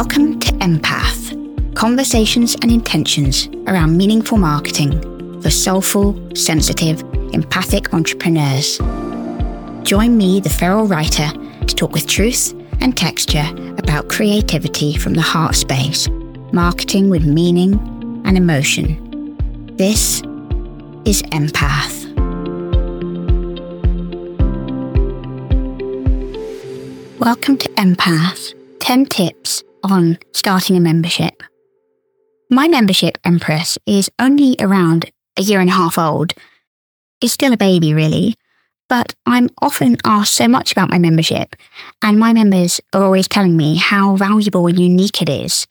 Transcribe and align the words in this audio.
Welcome 0.00 0.40
to 0.40 0.52
Empath 0.54 1.74
Conversations 1.74 2.54
and 2.62 2.72
Intentions 2.72 3.50
around 3.66 3.98
meaningful 3.98 4.38
marketing 4.38 4.98
for 5.42 5.50
soulful, 5.50 6.18
sensitive, 6.34 7.02
empathic 7.34 7.92
entrepreneurs. 7.92 8.78
Join 9.82 10.16
me, 10.16 10.40
the 10.40 10.48
feral 10.48 10.86
writer, 10.86 11.28
to 11.66 11.74
talk 11.74 11.92
with 11.92 12.06
truth 12.06 12.54
and 12.80 12.96
texture 12.96 13.44
about 13.76 14.08
creativity 14.08 14.96
from 14.96 15.12
the 15.12 15.20
heart 15.20 15.54
space, 15.54 16.08
marketing 16.50 17.10
with 17.10 17.26
meaning 17.26 17.74
and 18.24 18.38
emotion. 18.38 19.36
This 19.76 20.22
is 21.04 21.20
Empath. 21.24 22.08
Welcome 27.18 27.58
to 27.58 27.68
Empath 27.72 28.54
10 28.78 29.04
tips 29.04 29.62
on 29.82 30.18
starting 30.32 30.76
a 30.76 30.80
membership. 30.80 31.42
My 32.50 32.68
membership, 32.68 33.18
Empress, 33.24 33.78
is 33.86 34.10
only 34.18 34.56
around 34.58 35.10
a 35.36 35.42
year 35.42 35.60
and 35.60 35.70
a 35.70 35.74
half 35.74 35.98
old. 35.98 36.32
It's 37.20 37.32
still 37.32 37.52
a 37.52 37.56
baby, 37.56 37.94
really, 37.94 38.34
but 38.88 39.14
I'm 39.24 39.50
often 39.62 39.96
asked 40.04 40.34
so 40.34 40.48
much 40.48 40.72
about 40.72 40.90
my 40.90 40.98
membership, 40.98 41.54
and 42.02 42.18
my 42.18 42.32
members 42.32 42.80
are 42.92 43.04
always 43.04 43.28
telling 43.28 43.56
me 43.56 43.76
how 43.76 44.16
valuable 44.16 44.66
and 44.66 44.78
unique 44.78 45.22
it 45.22 45.28
is. 45.28 45.66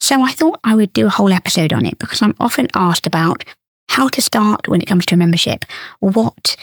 So 0.00 0.22
I 0.22 0.32
thought 0.32 0.58
I 0.64 0.74
would 0.74 0.92
do 0.92 1.06
a 1.06 1.10
whole 1.10 1.32
episode 1.32 1.72
on 1.72 1.84
it 1.84 1.98
because 1.98 2.22
I'm 2.22 2.34
often 2.40 2.68
asked 2.74 3.06
about 3.06 3.44
how 3.90 4.08
to 4.08 4.22
start 4.22 4.68
when 4.68 4.80
it 4.80 4.88
comes 4.88 5.04
to 5.06 5.14
a 5.14 5.18
membership. 5.18 5.66
What 6.00 6.56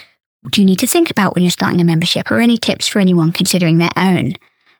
do 0.49 0.61
you 0.61 0.65
need 0.65 0.79
to 0.79 0.87
think 0.87 1.11
about 1.11 1.35
when 1.35 1.43
you're 1.43 1.51
starting 1.51 1.79
a 1.79 1.83
membership 1.83 2.31
or 2.31 2.39
any 2.39 2.57
tips 2.57 2.87
for 2.87 2.99
anyone 2.99 3.31
considering 3.31 3.77
their 3.77 3.91
own? 3.95 4.33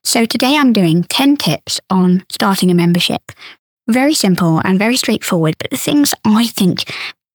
So 0.03 0.25
today 0.25 0.55
I'm 0.55 0.73
doing 0.73 1.03
10 1.03 1.37
tips 1.37 1.79
on 1.89 2.23
starting 2.29 2.71
a 2.71 2.73
membership. 2.73 3.21
Very 3.87 4.13
simple 4.13 4.59
and 4.63 4.79
very 4.79 4.95
straightforward, 4.95 5.55
but 5.59 5.71
the 5.71 5.77
things 5.77 6.13
I 6.23 6.47
think 6.47 6.91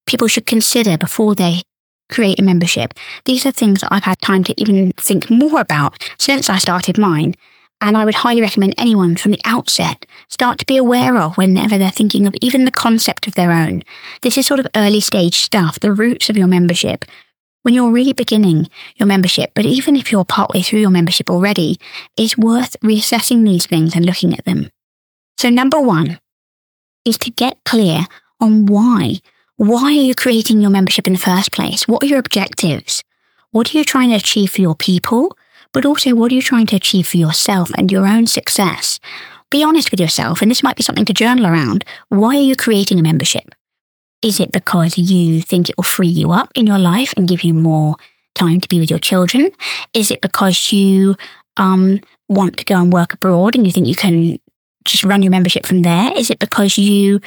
people 0.06 0.28
should 0.28 0.46
consider 0.46 0.96
before 0.96 1.34
they 1.34 1.62
create 2.10 2.38
a 2.38 2.42
membership. 2.42 2.94
These 3.26 3.44
are 3.46 3.50
things 3.50 3.80
that 3.80 3.92
I've 3.92 4.04
had 4.04 4.20
time 4.20 4.44
to 4.44 4.60
even 4.60 4.92
think 4.92 5.30
more 5.30 5.60
about 5.60 6.02
since 6.18 6.48
I 6.48 6.58
started 6.58 6.98
mine. 6.98 7.34
And 7.80 7.98
I 7.98 8.04
would 8.04 8.14
highly 8.14 8.40
recommend 8.40 8.74
anyone 8.78 9.16
from 9.16 9.32
the 9.32 9.40
outset 9.44 10.06
start 10.28 10.58
to 10.58 10.66
be 10.66 10.76
aware 10.76 11.18
of 11.18 11.36
whenever 11.36 11.76
they're 11.76 11.90
thinking 11.90 12.26
of 12.26 12.34
even 12.40 12.64
the 12.64 12.70
concept 12.70 13.26
of 13.26 13.34
their 13.34 13.52
own. 13.52 13.82
This 14.22 14.38
is 14.38 14.46
sort 14.46 14.60
of 14.60 14.66
early 14.74 15.00
stage 15.00 15.36
stuff, 15.36 15.80
the 15.80 15.92
roots 15.92 16.30
of 16.30 16.36
your 16.36 16.46
membership, 16.46 17.04
when 17.64 17.72
you're 17.72 17.90
really 17.90 18.12
beginning 18.12 18.68
your 18.96 19.06
membership, 19.06 19.52
but 19.54 19.64
even 19.64 19.96
if 19.96 20.12
you're 20.12 20.24
partway 20.24 20.60
through 20.60 20.80
your 20.80 20.90
membership 20.90 21.30
already, 21.30 21.80
it's 22.14 22.36
worth 22.36 22.78
reassessing 22.80 23.42
these 23.42 23.64
things 23.64 23.96
and 23.96 24.04
looking 24.04 24.34
at 24.34 24.44
them. 24.44 24.70
So 25.38 25.48
number 25.48 25.80
one 25.80 26.20
is 27.06 27.16
to 27.18 27.30
get 27.30 27.58
clear 27.64 28.06
on 28.38 28.66
why. 28.66 29.14
Why 29.56 29.84
are 29.84 29.90
you 29.92 30.14
creating 30.14 30.60
your 30.60 30.70
membership 30.70 31.06
in 31.06 31.14
the 31.14 31.18
first 31.18 31.52
place? 31.52 31.88
What 31.88 32.02
are 32.02 32.06
your 32.06 32.18
objectives? 32.18 33.02
What 33.50 33.74
are 33.74 33.78
you 33.78 33.84
trying 33.84 34.10
to 34.10 34.16
achieve 34.16 34.50
for 34.50 34.60
your 34.60 34.74
people? 34.74 35.34
But 35.72 35.86
also, 35.86 36.14
what 36.14 36.30
are 36.32 36.34
you 36.34 36.42
trying 36.42 36.66
to 36.66 36.76
achieve 36.76 37.08
for 37.08 37.16
yourself 37.16 37.70
and 37.78 37.90
your 37.90 38.06
own 38.06 38.26
success? 38.26 39.00
Be 39.50 39.64
honest 39.64 39.90
with 39.90 40.00
yourself, 40.00 40.42
and 40.42 40.50
this 40.50 40.62
might 40.62 40.76
be 40.76 40.82
something 40.82 41.06
to 41.06 41.14
journal 41.14 41.46
around. 41.46 41.84
Why 42.10 42.36
are 42.36 42.40
you 42.40 42.56
creating 42.56 42.98
a 42.98 43.02
membership? 43.02 43.54
Is 44.24 44.40
it 44.40 44.52
because 44.52 44.96
you 44.96 45.42
think 45.42 45.68
it 45.68 45.76
will 45.76 45.84
free 45.84 46.08
you 46.08 46.32
up 46.32 46.50
in 46.54 46.66
your 46.66 46.78
life 46.78 47.12
and 47.14 47.28
give 47.28 47.44
you 47.44 47.52
more 47.52 47.96
time 48.34 48.58
to 48.58 48.68
be 48.70 48.80
with 48.80 48.88
your 48.88 48.98
children? 48.98 49.50
Is 49.92 50.10
it 50.10 50.22
because 50.22 50.72
you 50.72 51.14
um, 51.58 52.00
want 52.26 52.56
to 52.56 52.64
go 52.64 52.80
and 52.80 52.90
work 52.90 53.12
abroad 53.12 53.54
and 53.54 53.66
you 53.66 53.70
think 53.70 53.86
you 53.86 53.94
can 53.94 54.38
just 54.86 55.04
run 55.04 55.22
your 55.22 55.30
membership 55.30 55.66
from 55.66 55.82
there? 55.82 56.10
Is 56.16 56.30
it 56.30 56.38
because 56.38 56.78
you 56.78 57.20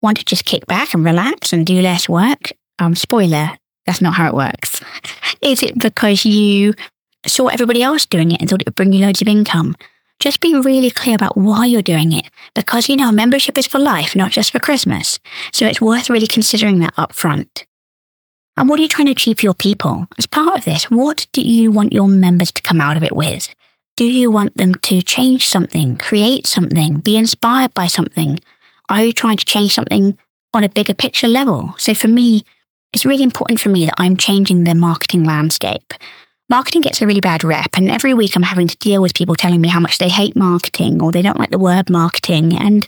want 0.00 0.18
to 0.18 0.24
just 0.24 0.44
kick 0.44 0.64
back 0.66 0.94
and 0.94 1.04
relax 1.04 1.52
and 1.52 1.66
do 1.66 1.80
less 1.80 2.08
work? 2.08 2.52
Um, 2.78 2.94
spoiler, 2.94 3.50
that's 3.84 4.00
not 4.00 4.14
how 4.14 4.28
it 4.28 4.34
works. 4.34 4.80
Is 5.42 5.60
it 5.60 5.76
because 5.76 6.24
you 6.24 6.74
saw 7.26 7.48
everybody 7.48 7.82
else 7.82 8.06
doing 8.06 8.30
it 8.30 8.40
and 8.40 8.48
thought 8.48 8.60
it 8.60 8.68
would 8.68 8.76
bring 8.76 8.92
you 8.92 9.04
loads 9.04 9.20
of 9.20 9.26
income? 9.26 9.74
Just 10.20 10.40
be 10.40 10.54
really 10.54 10.90
clear 10.90 11.14
about 11.14 11.36
why 11.36 11.66
you're 11.66 11.82
doing 11.82 12.12
it. 12.12 12.30
Because, 12.54 12.88
you 12.88 12.96
know, 12.96 13.12
membership 13.12 13.58
is 13.58 13.66
for 13.66 13.78
life, 13.78 14.16
not 14.16 14.30
just 14.30 14.52
for 14.52 14.58
Christmas. 14.58 15.18
So 15.52 15.66
it's 15.66 15.80
worth 15.80 16.10
really 16.10 16.26
considering 16.26 16.78
that 16.80 16.94
up 16.96 17.12
front. 17.12 17.66
And 18.56 18.68
what 18.68 18.78
are 18.78 18.82
you 18.82 18.88
trying 18.88 19.06
to 19.06 19.12
achieve 19.12 19.40
for 19.40 19.46
your 19.46 19.54
people? 19.54 20.06
As 20.16 20.26
part 20.26 20.58
of 20.58 20.64
this, 20.64 20.90
what 20.90 21.26
do 21.32 21.42
you 21.42 21.70
want 21.72 21.92
your 21.92 22.08
members 22.08 22.52
to 22.52 22.62
come 22.62 22.80
out 22.80 22.96
of 22.96 23.02
it 23.02 23.16
with? 23.16 23.52
Do 23.96 24.04
you 24.04 24.30
want 24.30 24.56
them 24.56 24.74
to 24.74 25.02
change 25.02 25.46
something, 25.46 25.96
create 25.96 26.46
something, 26.46 26.98
be 26.98 27.16
inspired 27.16 27.74
by 27.74 27.86
something? 27.86 28.40
Are 28.88 29.04
you 29.04 29.12
trying 29.12 29.36
to 29.36 29.44
change 29.44 29.74
something 29.74 30.16
on 30.52 30.64
a 30.64 30.68
bigger 30.68 30.94
picture 30.94 31.28
level? 31.28 31.74
So 31.78 31.94
for 31.94 32.08
me, 32.08 32.44
it's 32.92 33.04
really 33.04 33.24
important 33.24 33.60
for 33.60 33.70
me 33.70 33.86
that 33.86 33.94
I'm 33.98 34.16
changing 34.16 34.64
the 34.64 34.74
marketing 34.74 35.24
landscape 35.24 35.92
marketing 36.48 36.82
gets 36.82 37.00
a 37.00 37.06
really 37.06 37.20
bad 37.20 37.44
rep. 37.44 37.76
And 37.76 37.90
every 37.90 38.14
week 38.14 38.36
I'm 38.36 38.42
having 38.42 38.68
to 38.68 38.76
deal 38.78 39.02
with 39.02 39.14
people 39.14 39.34
telling 39.34 39.60
me 39.60 39.68
how 39.68 39.80
much 39.80 39.98
they 39.98 40.08
hate 40.08 40.36
marketing 40.36 41.02
or 41.02 41.12
they 41.12 41.22
don't 41.22 41.38
like 41.38 41.50
the 41.50 41.58
word 41.58 41.90
marketing. 41.90 42.56
And 42.56 42.86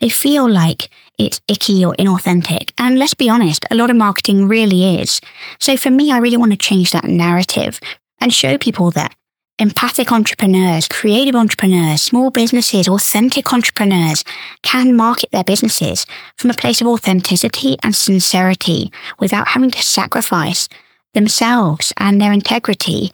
they 0.00 0.08
feel 0.08 0.48
like 0.48 0.90
it's 1.18 1.40
icky 1.48 1.84
or 1.84 1.94
inauthentic. 1.94 2.72
And 2.78 2.98
let's 2.98 3.14
be 3.14 3.30
honest, 3.30 3.64
a 3.70 3.74
lot 3.74 3.90
of 3.90 3.96
marketing 3.96 4.48
really 4.48 5.00
is. 5.00 5.20
So 5.58 5.76
for 5.76 5.90
me, 5.90 6.12
I 6.12 6.18
really 6.18 6.36
want 6.36 6.52
to 6.52 6.58
change 6.58 6.92
that 6.92 7.04
narrative 7.04 7.80
and 8.20 8.32
show 8.32 8.58
people 8.58 8.90
that 8.92 9.14
empathic 9.58 10.12
entrepreneurs, 10.12 10.86
creative 10.86 11.34
entrepreneurs, 11.34 12.02
small 12.02 12.30
businesses, 12.30 12.88
authentic 12.88 13.52
entrepreneurs 13.52 14.22
can 14.62 14.94
market 14.94 15.30
their 15.30 15.44
businesses 15.44 16.04
from 16.36 16.50
a 16.50 16.54
place 16.54 16.82
of 16.82 16.86
authenticity 16.86 17.76
and 17.82 17.96
sincerity 17.96 18.92
without 19.18 19.48
having 19.48 19.70
to 19.70 19.82
sacrifice 19.82 20.68
themselves 21.16 21.92
and 21.96 22.20
their 22.20 22.32
integrity 22.32 23.10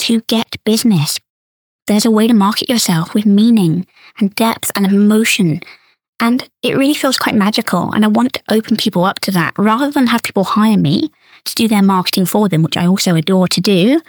to 0.00 0.20
get 0.28 0.62
business. 0.64 1.18
There's 1.86 2.04
a 2.04 2.10
way 2.10 2.28
to 2.28 2.34
market 2.34 2.68
yourself 2.68 3.14
with 3.14 3.26
meaning 3.26 3.86
and 4.20 4.34
depth 4.34 4.70
and 4.76 4.86
emotion. 4.86 5.60
And 6.20 6.48
it 6.62 6.76
really 6.76 6.94
feels 6.94 7.18
quite 7.18 7.34
magical. 7.34 7.92
And 7.92 8.04
I 8.04 8.08
want 8.08 8.34
to 8.34 8.42
open 8.50 8.76
people 8.76 9.04
up 9.04 9.20
to 9.20 9.30
that 9.32 9.54
rather 9.58 9.90
than 9.90 10.08
have 10.08 10.22
people 10.22 10.44
hire 10.44 10.76
me 10.76 11.10
to 11.44 11.54
do 11.54 11.66
their 11.66 11.82
marketing 11.82 12.26
for 12.26 12.48
them, 12.48 12.62
which 12.62 12.76
I 12.76 12.86
also 12.86 13.14
adore 13.14 13.48
to 13.48 13.60
do. 13.60 14.00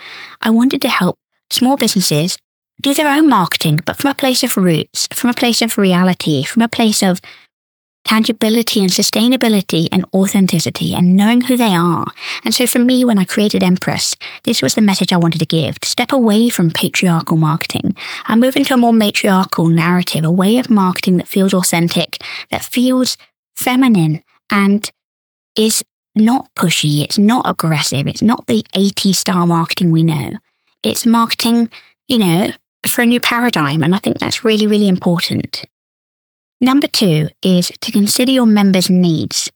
I 0.42 0.50
wanted 0.50 0.82
to 0.82 0.90
help 0.90 1.18
small 1.50 1.78
businesses 1.78 2.38
do 2.82 2.94
their 2.94 3.08
own 3.08 3.28
marketing, 3.30 3.80
but 3.86 3.98
from 3.98 4.12
a 4.12 4.16
place 4.16 4.44
of 4.44 4.58
roots, 4.58 5.08
from 5.14 5.30
a 5.30 5.34
place 5.34 5.62
of 5.62 5.78
reality, 5.78 6.44
from 6.44 6.62
a 6.62 6.68
place 6.68 7.02
of 7.02 7.22
tangibility 8.08 8.80
and 8.80 8.90
sustainability 8.90 9.90
and 9.92 10.06
authenticity 10.14 10.96
and 10.96 11.16
knowing 11.16 11.42
who 11.42 11.58
they 11.58 11.76
are. 11.76 12.06
And 12.46 12.54
so 12.54 12.66
for 12.66 12.80
me, 12.80 13.04
when 13.04 13.20
I 13.20 13.26
created 13.26 13.64
Empress, 13.64 14.16
this 14.44 14.62
was 14.62 14.76
the 14.76 14.82
message 14.82 15.12
I 15.12 15.18
wanted 15.18 15.40
to 15.40 15.46
give 15.46 15.78
to 15.82 15.90
step 15.90 16.14
away 16.14 16.48
from 16.48 16.72
patriarchal 16.72 17.36
marketing 17.36 17.96
and 18.28 18.40
move 18.40 18.56
into 18.56 18.74
a 18.74 18.78
more 18.78 18.94
matriarchal 18.94 19.68
narrative, 19.68 20.24
a 20.24 20.32
way 20.32 20.58
of 20.58 20.70
marketing 20.70 21.18
that 21.18 21.28
feels 21.28 21.54
authentic, 21.54 22.18
that 22.50 22.64
feels 22.64 23.18
feminine 23.58 24.24
and 24.50 24.90
is 25.58 25.84
not 26.16 26.50
pushy. 26.56 27.04
It's 27.04 27.18
not 27.18 27.48
aggressive. 27.48 28.08
It's 28.08 28.22
not 28.22 28.48
the 28.48 28.64
80 28.74 29.12
star 29.12 29.46
marketing 29.46 29.92
we 29.92 30.04
know. 30.04 30.32
It's 30.82 31.06
marketing, 31.06 31.70
you 32.08 32.20
know, 32.20 32.52
for 32.88 33.02
a 33.02 33.06
new 33.06 33.20
paradigm. 33.20 33.84
And 33.84 33.94
I 33.94 33.98
think 33.98 34.20
that's 34.20 34.46
really, 34.46 34.66
really 34.66 34.88
important. 34.88 35.66
Number 36.60 36.88
two 36.88 37.30
is 37.44 37.72
to 37.82 37.92
consider 37.92 38.32
your 38.32 38.48
members' 38.48 38.90
needs. 38.90 39.52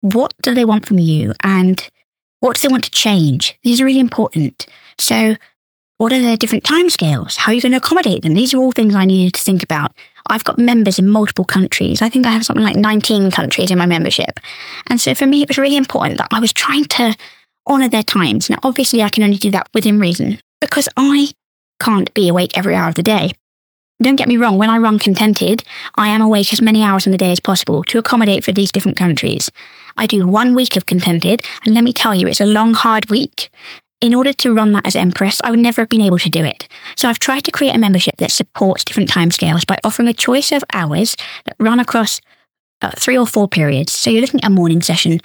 What 0.00 0.34
do 0.42 0.54
they 0.54 0.64
want 0.64 0.86
from 0.86 0.98
you 0.98 1.32
and 1.42 1.88
what 2.40 2.56
do 2.56 2.66
they 2.66 2.72
want 2.72 2.84
to 2.84 2.90
change? 2.90 3.58
These 3.62 3.80
are 3.80 3.84
really 3.84 4.00
important. 4.00 4.66
So, 4.98 5.36
what 5.98 6.12
are 6.12 6.20
their 6.20 6.36
different 6.36 6.64
timescales? 6.64 7.36
How 7.36 7.52
are 7.52 7.54
you 7.54 7.60
going 7.60 7.72
to 7.72 7.78
accommodate 7.78 8.22
them? 8.22 8.34
These 8.34 8.52
are 8.52 8.58
all 8.58 8.72
things 8.72 8.94
I 8.94 9.04
needed 9.04 9.34
to 9.34 9.42
think 9.42 9.62
about. 9.62 9.92
I've 10.28 10.42
got 10.42 10.58
members 10.58 10.98
in 10.98 11.08
multiple 11.08 11.44
countries. 11.44 12.02
I 12.02 12.08
think 12.08 12.26
I 12.26 12.32
have 12.32 12.44
something 12.44 12.64
like 12.64 12.76
19 12.76 13.30
countries 13.30 13.70
in 13.70 13.78
my 13.78 13.86
membership. 13.86 14.40
And 14.88 15.00
so 15.00 15.14
for 15.14 15.26
me, 15.26 15.42
it 15.42 15.48
was 15.48 15.58
really 15.58 15.76
important 15.76 16.18
that 16.18 16.28
I 16.32 16.40
was 16.40 16.52
trying 16.52 16.84
to 16.86 17.16
honor 17.66 17.88
their 17.88 18.02
times. 18.02 18.50
Now, 18.50 18.58
obviously, 18.64 19.02
I 19.02 19.08
can 19.08 19.22
only 19.22 19.36
do 19.36 19.50
that 19.52 19.68
within 19.74 20.00
reason 20.00 20.40
because 20.60 20.88
I 20.96 21.28
can't 21.80 22.12
be 22.14 22.28
awake 22.28 22.56
every 22.56 22.74
hour 22.74 22.88
of 22.88 22.96
the 22.96 23.02
day. 23.02 23.32
Don't 24.02 24.16
get 24.16 24.26
me 24.26 24.36
wrong, 24.36 24.58
when 24.58 24.68
I 24.68 24.78
run 24.78 24.98
contented, 24.98 25.62
I 25.94 26.08
am 26.08 26.20
awake 26.20 26.52
as 26.52 26.60
many 26.60 26.82
hours 26.82 27.06
in 27.06 27.12
the 27.12 27.18
day 27.18 27.30
as 27.30 27.38
possible 27.38 27.84
to 27.84 27.98
accommodate 27.98 28.42
for 28.42 28.50
these 28.50 28.72
different 28.72 28.98
countries. 28.98 29.48
I 29.96 30.06
do 30.06 30.26
one 30.26 30.56
week 30.56 30.76
of 30.76 30.86
contented, 30.86 31.42
and 31.64 31.72
let 31.72 31.84
me 31.84 31.92
tell 31.92 32.12
you, 32.12 32.26
it's 32.26 32.40
a 32.40 32.46
long, 32.46 32.74
hard 32.74 33.08
week. 33.10 33.48
In 34.00 34.12
order 34.12 34.32
to 34.32 34.52
run 34.52 34.72
that 34.72 34.88
as 34.88 34.96
Empress, 34.96 35.40
I 35.44 35.50
would 35.50 35.60
never 35.60 35.82
have 35.82 35.88
been 35.88 36.00
able 36.00 36.18
to 36.18 36.28
do 36.28 36.44
it. 36.44 36.66
So 36.96 37.08
I've 37.08 37.20
tried 37.20 37.44
to 37.44 37.52
create 37.52 37.76
a 37.76 37.78
membership 37.78 38.16
that 38.16 38.32
supports 38.32 38.84
different 38.84 39.08
timescales 39.08 39.64
by 39.64 39.78
offering 39.84 40.08
a 40.08 40.14
choice 40.14 40.50
of 40.50 40.64
hours 40.72 41.16
that 41.44 41.54
run 41.60 41.78
across 41.78 42.20
uh, 42.80 42.90
three 42.96 43.16
or 43.16 43.26
four 43.26 43.46
periods. 43.46 43.92
So 43.92 44.10
you're 44.10 44.22
looking 44.22 44.42
at 44.42 44.50
a 44.50 44.50
morning 44.50 44.82
session, 44.82 45.20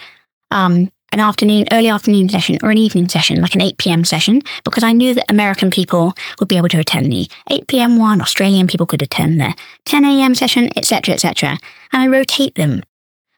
um, 0.51 0.91
an 1.11 1.19
afternoon, 1.19 1.65
early 1.71 1.89
afternoon 1.89 2.29
session 2.29 2.57
or 2.63 2.71
an 2.71 2.77
evening 2.77 3.09
session, 3.09 3.41
like 3.41 3.55
an 3.55 3.61
8 3.61 3.77
p.m. 3.77 4.03
session, 4.03 4.41
because 4.63 4.83
I 4.83 4.91
knew 4.91 5.13
that 5.13 5.29
American 5.29 5.69
people 5.69 6.13
would 6.39 6.49
be 6.49 6.57
able 6.57 6.69
to 6.69 6.79
attend 6.79 7.11
the 7.11 7.29
8 7.49 7.67
p.m. 7.67 7.97
one, 7.97 8.21
Australian 8.21 8.67
people 8.67 8.85
could 8.85 9.01
attend 9.01 9.39
the 9.39 9.55
10 9.85 10.05
a.m. 10.05 10.35
session, 10.35 10.69
etc., 10.75 11.13
etc. 11.13 11.57
And 11.91 12.01
I 12.01 12.07
rotate 12.07 12.55
them. 12.55 12.83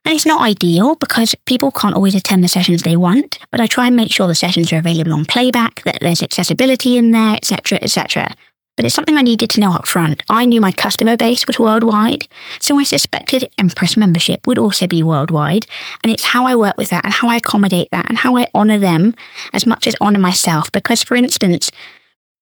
And 0.06 0.16
it's 0.16 0.26
not 0.26 0.42
ideal 0.42 0.96
because 0.96 1.36
people 1.46 1.72
can't 1.72 1.96
always 1.96 2.16
attend 2.16 2.44
the 2.44 2.48
sessions 2.48 2.82
they 2.82 2.96
want, 2.96 3.38
but 3.52 3.62
I 3.62 3.68
try 3.68 3.88
and 3.88 3.96
make 3.96 4.12
sure 4.12 4.28
the 4.28 4.36
sessions 4.36 4.74
are 4.74 4.78
available 4.78 5.14
on 5.14 5.26
playback, 5.26 5.84
that 5.84 6.00
there's 6.02 6.24
accessibility 6.24 6.98
in 6.98 7.12
there, 7.12 7.36
etc., 7.36 7.80
etc 7.82 8.34
but 8.80 8.86
it's 8.86 8.96
something 8.96 9.18
I 9.18 9.22
needed 9.24 9.50
to 9.50 9.60
know 9.60 9.74
up 9.74 9.86
front. 9.86 10.24
I 10.30 10.46
knew 10.46 10.62
my 10.62 10.72
customer 10.72 11.18
base 11.18 11.46
was 11.46 11.60
worldwide, 11.60 12.30
so 12.62 12.80
I 12.80 12.84
suspected 12.84 13.52
Empress 13.58 13.98
membership 13.98 14.48
would 14.48 14.58
also 14.58 14.88
be 14.88 15.04
worldwide. 15.04 15.66
And 16.02 16.14
it's 16.14 16.24
how 16.24 16.46
I 16.46 16.56
work 16.56 16.78
with 16.78 16.90
that 16.92 17.04
and 17.04 17.14
how 17.14 17.28
I 17.28 17.36
accommodate 17.36 17.90
that 17.92 18.08
and 18.08 18.18
how 18.18 18.38
I 18.38 18.48
honor 18.54 18.80
them 18.80 19.16
as 19.52 19.66
much 19.66 19.86
as 19.86 19.98
honor 20.00 20.20
myself. 20.20 20.72
Because, 20.72 21.04
for 21.04 21.16
instance, 21.16 21.70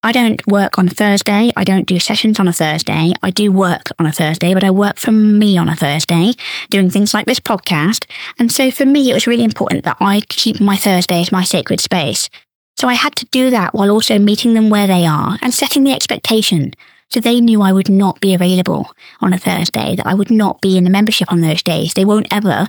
I 0.03 0.11
don't 0.11 0.45
work 0.45 0.77
on 0.77 0.87
Thursday. 0.87 1.51
I 1.57 1.63
don't 1.63 1.87
do 1.87 1.97
sessions 1.97 2.39
on 2.39 2.47
a 2.47 2.53
Thursday. 2.53 3.13
I 3.23 3.31
do 3.31 3.51
work 3.51 3.89
on 3.97 4.05
a 4.05 4.11
Thursday, 4.11 4.53
but 4.53 4.63
I 4.63 4.69
work 4.69 4.97
for 4.97 5.11
me 5.11 5.57
on 5.57 5.67
a 5.67 5.75
Thursday, 5.75 6.33
doing 6.69 6.91
things 6.91 7.15
like 7.15 7.25
this 7.25 7.39
podcast. 7.39 8.05
And 8.37 8.51
so 8.51 8.69
for 8.69 8.85
me, 8.85 9.09
it 9.09 9.15
was 9.15 9.25
really 9.25 9.43
important 9.43 9.85
that 9.85 9.97
I 9.99 10.21
keep 10.29 10.61
my 10.61 10.77
Thursday 10.77 11.21
as 11.21 11.31
my 11.31 11.43
sacred 11.43 11.79
space. 11.79 12.29
So 12.77 12.87
I 12.87 12.93
had 12.93 13.15
to 13.15 13.25
do 13.25 13.49
that 13.49 13.73
while 13.73 13.89
also 13.89 14.19
meeting 14.19 14.53
them 14.53 14.69
where 14.69 14.87
they 14.87 15.05
are 15.05 15.37
and 15.41 15.53
setting 15.53 15.83
the 15.83 15.93
expectation. 15.93 16.73
So 17.09 17.19
they 17.19 17.41
knew 17.41 17.61
I 17.61 17.71
would 17.71 17.89
not 17.89 18.19
be 18.19 18.33
available 18.33 18.91
on 19.21 19.33
a 19.33 19.37
Thursday, 19.37 19.95
that 19.95 20.05
I 20.05 20.13
would 20.13 20.29
not 20.29 20.61
be 20.61 20.77
in 20.77 20.83
the 20.83 20.89
membership 20.89 21.31
on 21.31 21.41
those 21.41 21.63
days. 21.63 21.93
They 21.93 22.05
won't 22.05 22.31
ever. 22.31 22.67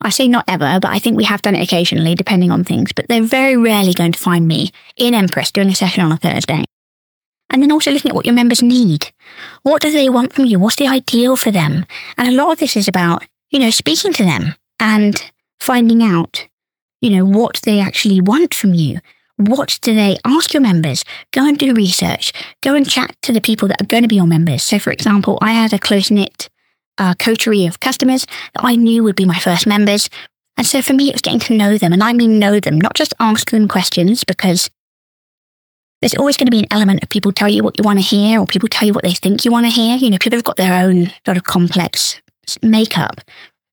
I 0.00 0.10
say 0.10 0.28
not 0.28 0.44
ever, 0.46 0.78
but 0.80 0.90
I 0.90 0.98
think 0.98 1.16
we 1.16 1.24
have 1.24 1.42
done 1.42 1.54
it 1.54 1.62
occasionally, 1.62 2.14
depending 2.14 2.50
on 2.50 2.64
things. 2.64 2.92
But 2.92 3.08
they're 3.08 3.22
very 3.22 3.56
rarely 3.56 3.94
going 3.94 4.12
to 4.12 4.18
find 4.18 4.46
me 4.46 4.70
in 4.96 5.14
Empress 5.14 5.50
doing 5.50 5.68
a 5.68 5.74
session 5.74 6.04
on 6.04 6.12
a 6.12 6.16
Thursday. 6.16 6.64
And 7.50 7.62
then 7.62 7.72
also 7.72 7.90
looking 7.90 8.10
at 8.10 8.14
what 8.14 8.26
your 8.26 8.34
members 8.34 8.62
need. 8.62 9.12
What 9.62 9.82
do 9.82 9.90
they 9.90 10.08
want 10.08 10.32
from 10.32 10.46
you? 10.46 10.58
What's 10.58 10.76
the 10.76 10.88
ideal 10.88 11.36
for 11.36 11.50
them? 11.50 11.84
And 12.16 12.28
a 12.28 12.32
lot 12.32 12.52
of 12.52 12.58
this 12.58 12.76
is 12.76 12.88
about, 12.88 13.24
you 13.50 13.58
know, 13.58 13.70
speaking 13.70 14.12
to 14.14 14.24
them 14.24 14.54
and 14.80 15.30
finding 15.60 16.02
out, 16.02 16.46
you 17.00 17.10
know, 17.10 17.24
what 17.24 17.60
they 17.64 17.80
actually 17.80 18.20
want 18.20 18.54
from 18.54 18.74
you. 18.74 19.00
What 19.36 19.78
do 19.82 19.94
they 19.94 20.18
ask 20.24 20.52
your 20.52 20.60
members? 20.60 21.04
Go 21.32 21.46
and 21.46 21.58
do 21.58 21.74
research. 21.74 22.32
Go 22.60 22.74
and 22.74 22.88
chat 22.88 23.16
to 23.22 23.32
the 23.32 23.40
people 23.40 23.68
that 23.68 23.80
are 23.80 23.86
going 23.86 24.02
to 24.02 24.08
be 24.08 24.16
your 24.16 24.26
members. 24.26 24.62
So, 24.62 24.78
for 24.78 24.92
example, 24.92 25.38
I 25.40 25.52
had 25.52 25.72
a 25.72 25.78
close 25.78 26.10
knit 26.10 26.48
uh, 26.98 27.14
coterie 27.18 27.66
of 27.66 27.80
customers 27.80 28.26
that 28.54 28.64
I 28.64 28.76
knew 28.76 29.02
would 29.02 29.16
be 29.16 29.24
my 29.24 29.38
first 29.38 29.66
members. 29.66 30.08
And 30.56 30.66
so 30.66 30.82
for 30.82 30.92
me, 30.92 31.08
it 31.08 31.14
was 31.14 31.22
getting 31.22 31.40
to 31.40 31.56
know 31.56 31.78
them. 31.78 31.92
And 31.92 32.02
I 32.02 32.12
mean 32.12 32.38
know 32.38 32.60
them, 32.60 32.80
not 32.80 32.94
just 32.94 33.14
ask 33.18 33.50
them 33.50 33.68
questions, 33.68 34.24
because 34.24 34.70
there's 36.00 36.14
always 36.14 36.36
going 36.36 36.46
to 36.46 36.52
be 36.52 36.60
an 36.60 36.66
element 36.70 37.02
of 37.02 37.08
people 37.08 37.32
tell 37.32 37.48
you 37.48 37.62
what 37.62 37.78
you 37.78 37.84
want 37.84 37.98
to 37.98 38.04
hear 38.04 38.40
or 38.40 38.46
people 38.46 38.68
tell 38.68 38.86
you 38.86 38.92
what 38.92 39.04
they 39.04 39.12
think 39.12 39.44
you 39.44 39.52
want 39.52 39.66
to 39.66 39.70
hear. 39.70 39.96
You 39.96 40.10
know, 40.10 40.18
people 40.18 40.36
have 40.36 40.44
got 40.44 40.56
their 40.56 40.84
own 40.84 41.12
sort 41.24 41.36
of 41.36 41.44
complex 41.44 42.20
makeup. 42.60 43.20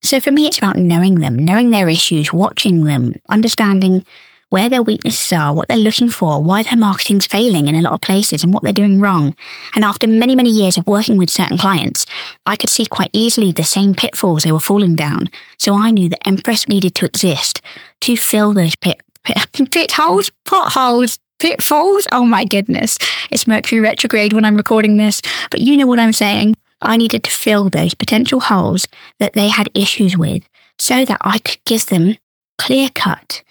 So 0.01 0.19
for 0.19 0.31
me, 0.31 0.47
it's 0.47 0.57
about 0.57 0.77
knowing 0.77 1.15
them, 1.15 1.37
knowing 1.37 1.71
their 1.71 1.89
issues, 1.89 2.31
watching 2.31 2.85
them, 2.85 3.15
understanding 3.29 4.05
where 4.49 4.69
their 4.69 4.81
weaknesses 4.81 5.31
are, 5.31 5.53
what 5.53 5.67
they're 5.67 5.77
looking 5.77 6.09
for, 6.09 6.41
why 6.41 6.63
their 6.63 6.77
marketing's 6.77 7.27
failing 7.27 7.67
in 7.67 7.75
a 7.75 7.81
lot 7.81 7.93
of 7.93 8.01
places 8.01 8.43
and 8.43 8.53
what 8.53 8.63
they're 8.63 8.73
doing 8.73 8.99
wrong. 8.99 9.35
And 9.75 9.83
after 9.83 10.07
many, 10.07 10.35
many 10.35 10.49
years 10.49 10.77
of 10.77 10.87
working 10.87 11.17
with 11.17 11.29
certain 11.29 11.57
clients, 11.57 12.05
I 12.45 12.55
could 12.55 12.69
see 12.69 12.85
quite 12.85 13.11
easily 13.13 13.51
the 13.51 13.63
same 13.63 13.93
pitfalls 13.93 14.43
they 14.43 14.51
were 14.51 14.59
falling 14.59 14.95
down. 14.95 15.29
So 15.57 15.75
I 15.75 15.91
knew 15.91 16.09
that 16.09 16.27
Empress 16.27 16.67
needed 16.67 16.95
to 16.95 17.05
exist 17.05 17.61
to 18.01 18.17
fill 18.17 18.53
those 18.53 18.75
pit, 18.75 19.01
pit, 19.23 19.37
pit 19.71 19.91
holes, 19.91 20.31
potholes, 20.45 21.19
pitfalls. 21.39 22.07
Oh 22.11 22.25
my 22.25 22.43
goodness. 22.43 22.97
It's 23.29 23.47
Mercury 23.47 23.81
retrograde 23.81 24.33
when 24.33 24.45
I'm 24.45 24.57
recording 24.57 24.97
this, 24.97 25.21
but 25.51 25.61
you 25.61 25.77
know 25.77 25.87
what 25.87 25.99
I'm 25.99 26.13
saying. 26.13 26.55
I 26.81 26.97
needed 26.97 27.23
to 27.25 27.31
fill 27.31 27.69
those 27.69 27.93
potential 27.93 28.39
holes 28.39 28.87
that 29.19 29.33
they 29.33 29.49
had 29.49 29.69
issues 29.73 30.17
with 30.17 30.43
so 30.77 31.03
that 31.05 31.17
I 31.21 31.39
could 31.39 31.63
give 31.65 31.87
them 31.87 32.15
clear 32.57 32.89
cut 32.93 33.43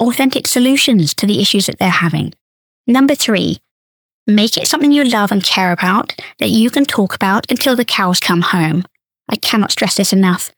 authentic 0.00 0.46
solutions 0.46 1.14
to 1.14 1.26
the 1.26 1.40
issues 1.40 1.66
that 1.66 1.78
they're 1.78 1.88
having. 1.88 2.32
Number 2.86 3.14
three, 3.14 3.58
make 4.26 4.56
it 4.56 4.66
something 4.66 4.92
you 4.92 5.04
love 5.04 5.30
and 5.30 5.44
care 5.44 5.72
about 5.72 6.14
that 6.38 6.50
you 6.50 6.70
can 6.70 6.84
talk 6.84 7.14
about 7.14 7.50
until 7.50 7.76
the 7.76 7.84
cows 7.84 8.20
come 8.20 8.40
home. 8.42 8.84
I 9.28 9.36
cannot 9.36 9.70
stress 9.70 9.96
this 9.96 10.12
enough. 10.12 10.50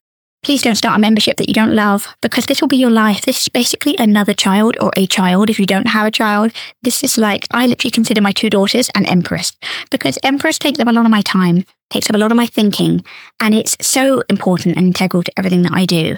Please 0.42 0.62
don't 0.62 0.74
start 0.74 0.96
a 0.96 1.00
membership 1.00 1.36
that 1.36 1.46
you 1.46 1.54
don't 1.54 1.74
love 1.74 2.08
because 2.20 2.46
this 2.46 2.60
will 2.60 2.68
be 2.68 2.76
your 2.76 2.90
life. 2.90 3.24
This 3.24 3.42
is 3.42 3.48
basically 3.48 3.94
another 3.96 4.34
child 4.34 4.76
or 4.80 4.90
a 4.96 5.06
child 5.06 5.48
if 5.50 5.60
you 5.60 5.66
don't 5.66 5.86
have 5.86 6.04
a 6.04 6.10
child. 6.10 6.50
This 6.82 7.04
is 7.04 7.16
like, 7.16 7.46
I 7.52 7.68
literally 7.68 7.92
consider 7.92 8.20
my 8.20 8.32
two 8.32 8.50
daughters 8.50 8.90
an 8.96 9.06
Empress 9.06 9.52
because 9.90 10.18
Empress 10.24 10.58
takes 10.58 10.80
up 10.80 10.88
a 10.88 10.92
lot 10.92 11.04
of 11.04 11.12
my 11.12 11.22
time, 11.22 11.64
takes 11.90 12.10
up 12.10 12.16
a 12.16 12.18
lot 12.18 12.32
of 12.32 12.36
my 12.36 12.46
thinking, 12.46 13.04
and 13.38 13.54
it's 13.54 13.76
so 13.80 14.24
important 14.28 14.76
and 14.76 14.86
integral 14.88 15.22
to 15.22 15.32
everything 15.38 15.62
that 15.62 15.74
I 15.74 15.86
do. 15.86 16.16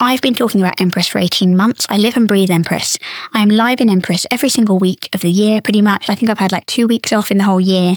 I've 0.00 0.20
been 0.20 0.34
talking 0.34 0.60
about 0.60 0.80
Empress 0.80 1.06
for 1.06 1.18
18 1.18 1.56
months. 1.56 1.86
I 1.88 1.98
live 1.98 2.16
and 2.16 2.26
breathe 2.26 2.50
Empress. 2.50 2.98
I 3.32 3.42
am 3.42 3.48
live 3.48 3.80
in 3.80 3.88
Empress 3.88 4.26
every 4.30 4.48
single 4.48 4.78
week 4.78 5.08
of 5.12 5.20
the 5.20 5.30
year, 5.30 5.62
pretty 5.62 5.82
much. 5.82 6.10
I 6.10 6.14
think 6.14 6.30
I've 6.30 6.38
had 6.38 6.52
like 6.52 6.66
two 6.66 6.88
weeks 6.88 7.12
off 7.12 7.30
in 7.30 7.38
the 7.38 7.44
whole 7.44 7.60
year. 7.60 7.96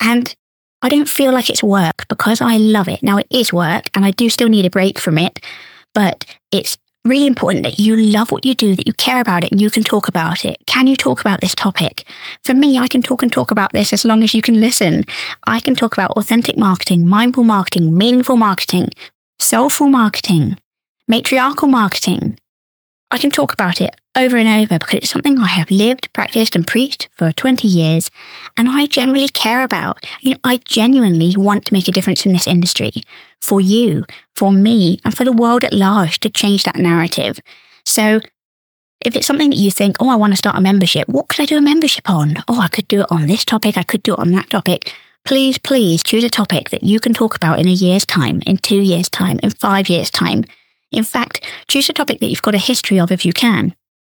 And 0.00 0.34
I 0.80 0.88
don't 0.88 1.08
feel 1.08 1.32
like 1.32 1.50
it's 1.50 1.62
work 1.62 2.06
because 2.08 2.40
I 2.40 2.56
love 2.56 2.88
it. 2.88 3.02
Now, 3.02 3.18
it 3.18 3.26
is 3.30 3.52
work 3.52 3.90
and 3.94 4.04
I 4.04 4.12
do 4.12 4.30
still 4.30 4.48
need 4.48 4.64
a 4.64 4.70
break 4.70 4.98
from 4.98 5.18
it, 5.18 5.44
but 5.92 6.24
it's 6.52 6.78
really 7.04 7.26
important 7.26 7.64
that 7.64 7.80
you 7.80 7.96
love 7.96 8.30
what 8.30 8.44
you 8.44 8.54
do, 8.54 8.76
that 8.76 8.86
you 8.86 8.92
care 8.92 9.20
about 9.20 9.42
it 9.42 9.50
and 9.50 9.60
you 9.60 9.70
can 9.70 9.82
talk 9.82 10.06
about 10.06 10.44
it. 10.44 10.56
Can 10.66 10.86
you 10.86 10.96
talk 10.96 11.20
about 11.20 11.40
this 11.40 11.54
topic? 11.54 12.06
For 12.44 12.54
me, 12.54 12.78
I 12.78 12.86
can 12.86 13.02
talk 13.02 13.22
and 13.24 13.32
talk 13.32 13.50
about 13.50 13.72
this 13.72 13.92
as 13.92 14.04
long 14.04 14.22
as 14.22 14.34
you 14.34 14.42
can 14.42 14.60
listen. 14.60 15.04
I 15.46 15.58
can 15.58 15.74
talk 15.74 15.94
about 15.94 16.12
authentic 16.12 16.56
marketing, 16.56 17.08
mindful 17.08 17.44
marketing, 17.44 17.96
meaningful 17.96 18.36
marketing, 18.36 18.90
soulful 19.40 19.88
marketing, 19.88 20.58
matriarchal 21.08 21.68
marketing. 21.68 22.38
I 23.10 23.16
can 23.16 23.30
talk 23.30 23.54
about 23.54 23.80
it 23.80 23.96
over 24.14 24.36
and 24.36 24.46
over 24.46 24.78
because 24.78 24.96
it's 24.96 25.10
something 25.10 25.38
I 25.38 25.46
have 25.46 25.70
lived, 25.70 26.12
practiced, 26.12 26.54
and 26.54 26.66
preached 26.66 27.08
for 27.16 27.32
20 27.32 27.66
years, 27.66 28.10
and 28.58 28.68
I 28.68 28.84
generally 28.86 29.28
care 29.28 29.62
about. 29.62 30.04
You 30.20 30.32
know, 30.32 30.40
I 30.44 30.58
genuinely 30.58 31.34
want 31.34 31.64
to 31.66 31.72
make 31.72 31.88
a 31.88 31.92
difference 31.92 32.26
in 32.26 32.34
this 32.34 32.46
industry 32.46 32.92
for 33.40 33.60
you, 33.60 34.04
for 34.36 34.52
me, 34.52 35.00
and 35.04 35.16
for 35.16 35.24
the 35.24 35.32
world 35.32 35.64
at 35.64 35.72
large 35.72 36.20
to 36.20 36.28
change 36.28 36.64
that 36.64 36.76
narrative. 36.76 37.40
So, 37.86 38.20
if 39.00 39.16
it's 39.16 39.26
something 39.26 39.50
that 39.50 39.56
you 39.56 39.70
think, 39.70 39.96
oh, 40.00 40.10
I 40.10 40.16
want 40.16 40.34
to 40.34 40.36
start 40.36 40.56
a 40.56 40.60
membership, 40.60 41.08
what 41.08 41.28
could 41.28 41.40
I 41.40 41.46
do 41.46 41.56
a 41.56 41.62
membership 41.62 42.10
on? 42.10 42.42
Oh, 42.48 42.60
I 42.60 42.68
could 42.68 42.88
do 42.88 43.02
it 43.02 43.06
on 43.10 43.26
this 43.26 43.44
topic, 43.44 43.78
I 43.78 43.84
could 43.84 44.02
do 44.02 44.12
it 44.12 44.18
on 44.18 44.32
that 44.32 44.50
topic. 44.50 44.92
Please, 45.24 45.56
please 45.56 46.02
choose 46.02 46.24
a 46.24 46.30
topic 46.30 46.68
that 46.70 46.82
you 46.82 47.00
can 47.00 47.14
talk 47.14 47.36
about 47.36 47.58
in 47.58 47.68
a 47.68 47.72
year's 47.72 48.04
time, 48.04 48.42
in 48.44 48.58
two 48.58 48.80
years' 48.80 49.08
time, 49.08 49.38
in 49.42 49.50
five 49.50 49.88
years' 49.88 50.10
time 50.10 50.44
in 50.90 51.04
fact, 51.04 51.44
choose 51.68 51.88
a 51.88 51.92
topic 51.92 52.20
that 52.20 52.28
you've 52.28 52.42
got 52.42 52.54
a 52.54 52.58
history 52.58 52.98
of 52.98 53.12
if 53.12 53.24
you 53.24 53.32
can. 53.32 53.74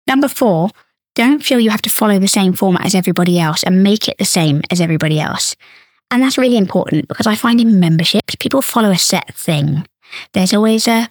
Number 0.06 0.28
four, 0.28 0.70
don't 1.14 1.44
feel 1.44 1.60
you 1.60 1.70
have 1.70 1.82
to 1.82 1.90
follow 1.90 2.18
the 2.18 2.28
same 2.28 2.52
format 2.52 2.86
as 2.86 2.94
everybody 2.94 3.38
else 3.38 3.62
and 3.62 3.82
make 3.82 4.08
it 4.08 4.18
the 4.18 4.24
same 4.24 4.62
as 4.70 4.80
everybody 4.80 5.20
else. 5.20 5.56
And 6.10 6.22
that's 6.22 6.38
really 6.38 6.56
important 6.56 7.08
because 7.08 7.26
I 7.26 7.34
find 7.34 7.60
in 7.60 7.80
memberships, 7.80 8.34
people 8.36 8.62
follow 8.62 8.90
a 8.90 8.98
set 8.98 9.34
thing. 9.34 9.86
There's 10.32 10.54
always 10.54 10.88
a 10.88 11.08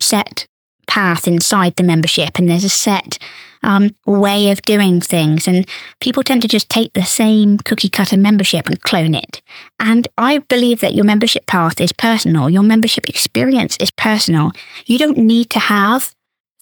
set 0.00 0.46
path 0.86 1.26
inside 1.26 1.76
the 1.76 1.82
membership 1.82 2.38
and 2.38 2.48
there's 2.48 2.64
a 2.64 2.68
set 2.68 3.18
um, 3.62 3.94
way 4.06 4.50
of 4.50 4.62
doing 4.62 5.00
things. 5.00 5.46
And 5.46 5.66
people 6.00 6.22
tend 6.22 6.42
to 6.42 6.48
just 6.48 6.68
take 6.68 6.92
the 6.92 7.04
same 7.04 7.58
cookie 7.58 7.88
cutter 7.88 8.16
membership 8.16 8.66
and 8.66 8.80
clone 8.80 9.14
it. 9.14 9.40
And 9.78 10.08
I 10.18 10.38
believe 10.38 10.80
that 10.80 10.94
your 10.94 11.04
membership 11.04 11.46
path 11.46 11.80
is 11.80 11.92
personal. 11.92 12.50
Your 12.50 12.62
membership 12.62 13.08
experience 13.08 13.76
is 13.78 13.90
personal. 13.90 14.52
You 14.86 14.98
don't 14.98 15.18
need 15.18 15.50
to 15.50 15.58
have 15.58 16.14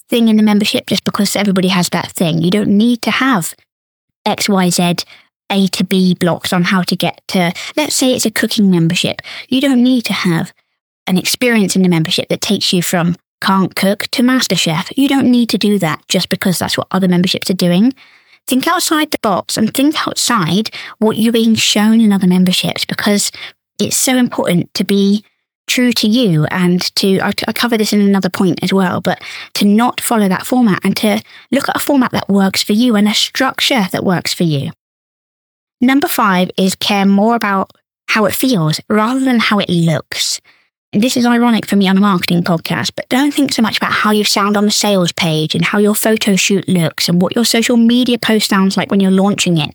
thing 0.09 0.29
in 0.29 0.37
the 0.37 0.43
membership 0.43 0.87
just 0.89 1.05
because 1.05 1.37
everybody 1.37 1.69
has 1.69 1.89
that 1.91 2.13
thing. 2.13 2.43
You 2.43 2.51
don't 2.51 2.77
need 2.77 3.01
to 3.03 3.11
have 3.11 3.55
X, 4.27 4.49
Y, 4.49 4.69
Z 4.71 4.97
a 5.51 5.67
to 5.67 5.85
B 5.85 6.15
blocks 6.15 6.53
on 6.53 6.65
how 6.65 6.83
to 6.83 6.97
get 6.97 7.21
to, 7.29 7.53
let's 7.77 7.97
say 7.97 8.15
it's 8.15 8.25
a 8.25 8.31
cooking 8.31 8.71
membership. 8.71 9.21
You 9.49 9.61
don't 9.61 9.83
need 9.83 10.05
to 10.05 10.13
have 10.13 10.53
an 11.07 11.19
experience 11.19 11.75
in 11.75 11.83
the 11.83 11.89
membership 11.89 12.29
that 12.29 12.41
takes 12.41 12.73
you 12.73 12.83
from 12.83 13.17
can't 13.41 13.75
cook 13.75 14.09
to 14.09 14.23
MasterChef. 14.23 14.93
You 14.97 15.09
don't 15.09 15.31
need 15.31 15.49
to 15.51 15.59
do 15.59 15.79
that 15.79 16.03
just 16.09 16.29
because 16.29 16.59
that's 16.59 16.77
what 16.77 16.87
other 16.91 17.09
memberships 17.09 17.51
are 17.51 17.55
doing. 17.55 17.93
Think 18.47 18.67
outside 18.67 19.11
the 19.11 19.19
box 19.23 19.57
and 19.57 19.73
think 19.73 20.07
outside 20.07 20.71
what 20.99 21.17
you're 21.17 21.33
being 21.33 21.55
shown 21.55 22.01
in 22.01 22.13
other 22.13 22.27
memberships 22.27 22.85
because 22.85 23.31
it's 23.79 23.97
so 23.97 24.17
important 24.17 24.73
to 24.75 24.85
be 24.85 25.25
true 25.67 25.93
to 25.93 26.09
you 26.09 26.47
and 26.47 26.83
to, 26.97 27.21
I, 27.21 27.33
I 27.47 27.53
cover 27.53 27.79
this 27.79 27.93
in 27.93 28.01
another 28.01 28.29
point 28.29 28.59
as 28.63 28.73
well, 28.73 29.01
but 29.01 29.23
to 29.55 29.65
not 29.65 30.01
follow 30.01 30.29
that 30.29 30.47
format 30.47 30.81
and 30.85 30.97
to 30.97 31.23
look 31.53 31.69
at 31.69 31.77
a 31.77 31.81
format 31.81 32.11
that 32.11 32.29
works 32.29 32.63
for 32.63 32.73
you 32.73 32.97
and 32.97 33.09
a 33.09 33.15
structure 33.15 33.87
that 33.93 34.05
works 34.05 34.35
for 34.35 34.43
you. 34.43 34.73
Number 35.81 36.09
five 36.09 36.51
is 36.59 36.75
care 36.75 37.07
more 37.07 37.37
about 37.37 37.71
how 38.09 38.25
it 38.25 38.35
feels 38.35 38.81
rather 38.89 39.21
than 39.21 39.39
how 39.39 39.61
it 39.61 39.69
looks. 39.69 40.41
This 40.93 41.17
is 41.17 41.25
ironic 41.25 41.67
for 41.67 41.77
me 41.77 41.89
on 41.89 41.97
a 41.97 42.01
marketing 42.01 42.43
podcast, 42.43 42.93
but 42.97 43.09
don't 43.09 43.33
think 43.33 43.53
so 43.53 43.63
much 43.63 43.77
about 43.77 43.93
how 43.93 44.11
you 44.11 44.25
sound 44.25 44.57
on 44.57 44.65
the 44.65 44.73
sales 44.73 45.13
page 45.13 45.55
and 45.55 45.65
how 45.65 45.79
your 45.79 45.95
photo 45.95 46.35
shoot 46.35 46.67
looks 46.69 47.09
and 47.09 47.23
what 47.23 47.35
your 47.35 47.45
social 47.45 47.77
media 47.77 48.19
post 48.19 48.49
sounds 48.49 48.77
like 48.77 48.91
when 48.91 48.99
you're 48.99 49.11
launching 49.13 49.57
it. 49.57 49.73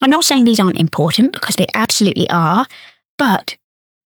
I'm 0.00 0.10
not 0.10 0.24
saying 0.24 0.44
these 0.44 0.58
aren't 0.58 0.80
important 0.80 1.32
because 1.32 1.54
they 1.54 1.66
absolutely 1.72 2.28
are, 2.30 2.66
but 3.16 3.56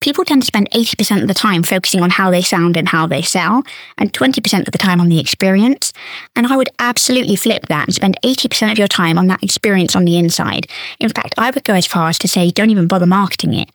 people 0.02 0.22
tend 0.22 0.42
to 0.42 0.46
spend 0.46 0.70
80% 0.70 1.22
of 1.22 1.28
the 1.28 1.34
time 1.34 1.62
focusing 1.62 2.02
on 2.02 2.10
how 2.10 2.30
they 2.30 2.42
sound 2.42 2.76
and 2.76 2.88
how 2.88 3.06
they 3.06 3.22
sell, 3.22 3.62
and 3.96 4.12
20% 4.12 4.66
of 4.66 4.72
the 4.72 4.78
time 4.78 5.00
on 5.00 5.08
the 5.08 5.18
experience. 5.18 5.94
And 6.36 6.46
I 6.46 6.58
would 6.58 6.68
absolutely 6.78 7.36
flip 7.36 7.68
that 7.68 7.88
and 7.88 7.94
spend 7.94 8.18
80% 8.22 8.70
of 8.70 8.78
your 8.78 8.88
time 8.88 9.16
on 9.16 9.28
that 9.28 9.42
experience 9.42 9.96
on 9.96 10.04
the 10.04 10.18
inside. 10.18 10.66
In 11.00 11.08
fact, 11.08 11.34
I 11.38 11.50
would 11.50 11.64
go 11.64 11.74
as 11.74 11.86
far 11.86 12.10
as 12.10 12.18
to 12.18 12.28
say, 12.28 12.50
don't 12.50 12.70
even 12.70 12.86
bother 12.86 13.06
marketing 13.06 13.54
it. 13.54 13.70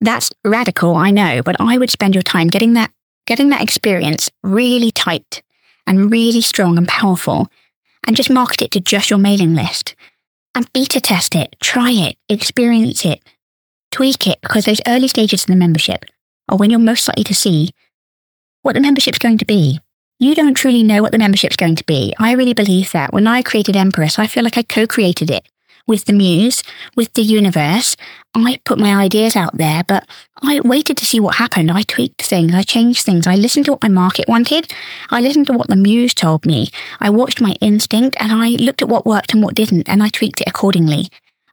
That's 0.00 0.30
radical, 0.44 0.96
I 0.96 1.10
know, 1.10 1.42
but 1.42 1.56
I 1.60 1.76
would 1.76 1.90
spend 1.90 2.14
your 2.14 2.22
time 2.22 2.48
getting 2.48 2.74
that 2.74 2.90
getting 3.26 3.50
that 3.50 3.62
experience 3.62 4.30
really 4.42 4.90
tight 4.90 5.42
and 5.86 6.10
really 6.10 6.40
strong 6.40 6.78
and 6.78 6.88
powerful 6.88 7.48
and 8.06 8.16
just 8.16 8.30
market 8.30 8.62
it 8.62 8.70
to 8.72 8.80
just 8.80 9.10
your 9.10 9.18
mailing 9.18 9.54
list 9.54 9.94
and 10.54 10.72
beta 10.72 11.00
test 11.00 11.34
it, 11.34 11.54
try 11.60 11.90
it, 11.90 12.16
experience 12.28 13.04
it, 13.04 13.20
tweak 13.90 14.26
it 14.26 14.40
because 14.40 14.64
those 14.64 14.80
early 14.86 15.06
stages 15.06 15.42
of 15.42 15.48
the 15.48 15.56
membership 15.56 16.06
are 16.48 16.56
when 16.56 16.70
you're 16.70 16.80
most 16.80 17.06
likely 17.06 17.24
to 17.24 17.34
see 17.34 17.70
what 18.62 18.74
the 18.74 18.80
membership's 18.80 19.18
going 19.18 19.38
to 19.38 19.44
be. 19.44 19.80
You 20.18 20.34
don't 20.34 20.54
truly 20.54 20.82
know 20.82 21.02
what 21.02 21.12
the 21.12 21.18
membership's 21.18 21.56
going 21.56 21.76
to 21.76 21.84
be. 21.84 22.14
I 22.18 22.32
really 22.32 22.52
believe 22.52 22.92
that. 22.92 23.12
When 23.12 23.26
I 23.26 23.42
created 23.42 23.76
Empress, 23.76 24.18
I 24.18 24.26
feel 24.26 24.44
like 24.44 24.58
I 24.58 24.62
co-created 24.62 25.30
it 25.30 25.46
with 25.86 26.04
the 26.04 26.12
muse, 26.12 26.62
with 26.96 27.12
the 27.14 27.22
universe. 27.22 27.96
I 28.34 28.60
put 28.64 28.78
my 28.78 28.94
ideas 28.94 29.36
out 29.36 29.56
there, 29.56 29.82
but 29.86 30.08
I 30.42 30.60
waited 30.60 30.96
to 30.98 31.06
see 31.06 31.20
what 31.20 31.36
happened. 31.36 31.70
I 31.70 31.82
tweaked 31.82 32.22
things, 32.22 32.54
I 32.54 32.62
changed 32.62 33.04
things, 33.04 33.26
I 33.26 33.34
listened 33.34 33.66
to 33.66 33.72
what 33.72 33.82
my 33.82 33.88
market 33.88 34.28
wanted, 34.28 34.72
I 35.10 35.20
listened 35.20 35.46
to 35.48 35.52
what 35.52 35.68
the 35.68 35.76
muse 35.76 36.14
told 36.14 36.46
me, 36.46 36.68
I 37.00 37.10
watched 37.10 37.40
my 37.40 37.56
instinct, 37.60 38.16
and 38.20 38.32
I 38.32 38.50
looked 38.50 38.82
at 38.82 38.88
what 38.88 39.06
worked 39.06 39.34
and 39.34 39.42
what 39.42 39.54
didn't, 39.54 39.88
and 39.88 40.02
I 40.02 40.08
tweaked 40.08 40.40
it 40.40 40.48
accordingly. 40.48 41.08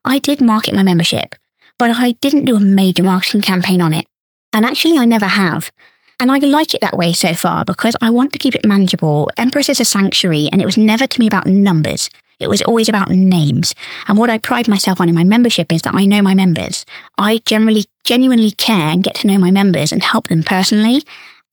I 0.05 0.19
did 0.19 0.39
market 0.39 0.75
my 0.75 0.83
membership, 0.83 1.35
but 1.77 1.91
I 1.91 2.11
didn't 2.13 2.45
do 2.45 2.55
a 2.55 2.61
major 2.61 3.03
marketing 3.03 3.41
campaign 3.41 3.81
on 3.81 3.93
it. 3.93 4.05
And 4.53 4.65
actually, 4.65 4.97
I 4.97 5.05
never 5.05 5.25
have. 5.25 5.71
And 6.19 6.31
I 6.31 6.39
like 6.39 6.73
it 6.73 6.81
that 6.81 6.97
way 6.97 7.13
so 7.13 7.33
far 7.33 7.63
because 7.63 7.95
I 8.01 8.09
want 8.09 8.33
to 8.33 8.39
keep 8.39 8.55
it 8.55 8.65
manageable. 8.65 9.29
Empress 9.37 9.69
is 9.69 9.79
a 9.79 9.85
sanctuary, 9.85 10.49
and 10.51 10.61
it 10.61 10.65
was 10.65 10.77
never 10.77 11.05
to 11.05 11.19
me 11.19 11.27
about 11.27 11.45
numbers. 11.45 12.09
It 12.39 12.49
was 12.49 12.61
always 12.61 12.87
about 12.87 13.09
names. 13.09 13.73
And 14.07 14.17
what 14.17 14.29
I 14.29 14.37
pride 14.37 14.67
myself 14.67 15.01
on 15.01 15.09
in 15.09 15.15
my 15.15 15.23
membership 15.23 15.71
is 15.71 15.81
that 15.83 15.95
I 15.95 16.05
know 16.05 16.21
my 16.21 16.35
members. 16.35 16.85
I 17.17 17.39
generally, 17.45 17.85
genuinely 18.03 18.51
care 18.51 18.89
and 18.89 19.03
get 19.03 19.15
to 19.15 19.27
know 19.27 19.37
my 19.37 19.51
members 19.51 19.91
and 19.91 20.03
help 20.03 20.27
them 20.27 20.43
personally. 20.43 21.01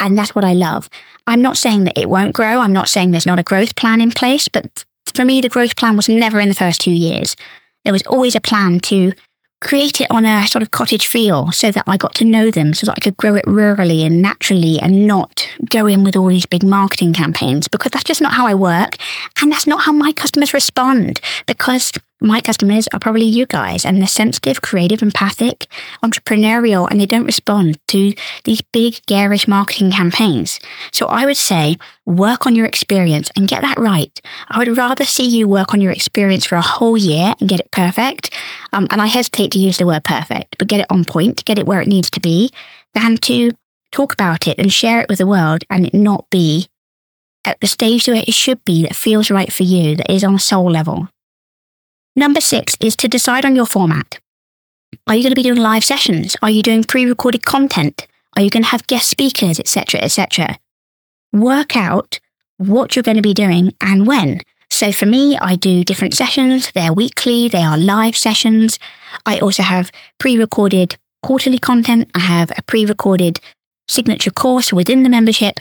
And 0.01 0.19
that's 0.19 0.35
what 0.35 0.45
I 0.45 0.53
love. 0.53 0.91
I'm 1.27 1.41
not 1.41 1.57
saying 1.57 1.85
that 1.85 1.99
it 1.99 2.11
won't 2.11 2.35
grow. 2.35 2.61
I'm 2.61 2.73
not 2.73 2.89
saying 2.89 3.11
there's 3.11 3.27
not 3.27 3.39
a 3.39 3.45
growth 3.45 3.77
plan 3.77 4.01
in 4.01 4.11
place, 4.11 4.49
but 4.49 4.85
for 5.15 5.25
me, 5.25 5.41
the 5.41 5.49
growth 5.49 5.77
plan 5.77 5.97
was 5.97 6.09
never 6.09 6.41
in 6.41 6.49
the 6.49 6.55
first 6.55 6.81
two 6.81 6.91
years. 6.93 7.37
There 7.85 7.93
was 7.93 8.03
always 8.03 8.35
a 8.35 8.41
plan 8.41 8.81
to 8.81 9.13
create 9.65 10.01
it 10.01 10.11
on 10.11 10.25
a 10.25 10.47
sort 10.47 10.63
of 10.63 10.71
cottage 10.71 11.07
feel 11.07 11.51
so 11.51 11.73
that 11.73 11.85
I 11.87 11.97
got 11.97 12.15
to 12.17 12.25
know 12.25 12.51
them 12.51 12.75
so 12.75 12.87
that 12.87 12.97
I 12.97 13.01
could 13.01 13.17
grow 13.17 13.35
it 13.35 13.45
rurally 13.47 14.05
and 14.07 14.23
naturally 14.23 14.79
and 14.79 15.07
not 15.07 15.49
go 15.69 15.87
in 15.87 16.05
with 16.05 16.17
all 16.17 16.29
these 16.29 16.47
big 16.47 16.63
marketing 16.63 17.13
campaigns 17.15 17.67
because 17.67 17.91
that's 17.91 18.05
just 18.05 18.21
not 18.21 18.35
how 18.35 18.47
I 18.47 18.55
work. 18.55 18.97
And 19.41 19.51
that's 19.51 19.67
not 19.67 19.83
how 19.83 19.93
my 19.93 20.13
customers 20.13 20.55
respond 20.55 21.21
because 21.47 21.93
my 22.25 22.41
customers 22.41 22.89
are 22.89 22.99
probably 22.99 23.25
you 23.25 23.47
guys 23.47 23.85
and 23.85 23.99
they're 23.99 24.07
sensitive, 24.07 24.63
creative, 24.63 25.03
empathic, 25.03 25.67
entrepreneurial, 26.03 26.91
and 26.91 27.01
they 27.01 27.07
don't 27.07 27.27
respond 27.27 27.79
to 27.89 28.15
these 28.45 28.61
big, 28.61 29.01
garish 29.07 29.47
marketing 29.47 29.93
campaigns. 29.93 30.59
So 30.93 31.07
I 31.07 31.27
would 31.27 31.37
say 31.37 31.77
work 32.07 32.47
on 32.47 32.57
your 32.57 32.67
experience 32.67 33.31
and 33.37 33.49
get 33.49 33.63
that 33.63 33.79
right. 33.79 34.21
I 34.49 34.59
would 34.59 34.77
rather 34.77 35.05
see 35.05 35.27
you 35.27 35.47
work 35.47 35.75
on 35.75 35.81
your 35.81 35.93
experience 35.93 36.47
for 36.47 36.57
a 36.57 36.63
whole 36.63 36.97
year 36.97 37.35
and 37.39 37.49
get 37.49 37.61
it 37.61 37.71
perfect. 37.71 38.33
Um, 38.73 38.87
and 38.91 39.03
I 39.03 39.07
hesitate 39.07 39.53
to 39.53 39.59
use 39.59 39.79
the 39.79 39.87
word 39.87 40.05
perfect, 40.05 40.57
but 40.59 40.69
get 40.69 40.81
it 40.81 40.91
on 40.91 41.05
point, 41.05 41.45
get 41.45 41.59
it 41.59 41.67
where 41.67 41.81
it 41.81 41.89
needs 41.89 42.11
to 42.11 42.21
be, 42.21 42.51
than 42.95 43.19
to 43.19 43.53
talk 43.93 44.13
about 44.13 44.49
it 44.49 44.59
and 44.59 44.73
share 44.73 45.01
it 45.01 45.09
with 45.09 45.19
the 45.19 45.27
world 45.27 45.63
and 45.71 45.87
it 45.87 45.95
not 45.95 46.29
be 46.31 46.69
at 47.45 47.61
the 47.61 47.67
stage 47.67 48.09
where 48.09 48.25
it 48.27 48.33
should 48.33 48.65
be 48.65 48.83
that 48.83 48.97
feels 48.97 49.31
right 49.31 49.53
for 49.53 49.63
you, 49.63 49.97
that 49.97 50.11
is 50.11 50.25
on 50.25 50.35
a 50.35 50.39
soul 50.39 50.71
level. 50.71 51.09
Number 52.17 52.41
six 52.41 52.77
is 52.81 52.95
to 52.97 53.09
decide 53.09 53.45
on 53.45 53.57
your 53.57 53.67
format. 53.67 54.21
Are 55.09 55.17
you 55.17 55.23
going 55.23 55.33
to 55.33 55.37
be 55.37 55.43
doing 55.43 55.59
live 55.59 55.85
sessions? 55.85 56.37
Are 56.43 56.51
you 56.51 56.63
doing 56.63 56.85
pre-recorded 56.85 57.45
content? 57.45 58.07
Are 58.37 58.43
you 58.43 58.51
going 58.51 58.63
to 58.63 58.69
have 58.69 58.87
guest 58.87 59.11
speakers, 59.11 59.59
etc., 59.59 60.01
etc.? 60.01 60.59
Work 61.33 61.77
out 61.77 62.21
what 62.57 62.95
you're 62.95 63.03
going 63.03 63.17
to 63.17 63.23
be 63.23 63.35
doing 63.35 63.75
and 63.81 64.07
when. 64.07 64.41
So 64.71 64.93
for 64.93 65.07
me, 65.07 65.37
I 65.39 65.57
do 65.57 65.83
different 65.83 66.15
sessions. 66.15 66.71
They're 66.73 66.93
weekly. 66.93 67.49
They 67.49 67.63
are 67.63 67.77
live 67.77 68.17
sessions. 68.17 68.79
I 69.27 69.41
also 69.41 69.65
have 69.65 69.91
pre-recorded 70.19 70.97
quarterly 71.23 71.59
content. 71.59 72.11
I 72.15 72.21
have 72.21 72.53
a 72.57 72.63
pre-recorded 72.63 73.41
signature 73.89 74.31
course 74.31 74.73
within 74.73 75.03
the 75.03 75.09
membership. 75.09 75.59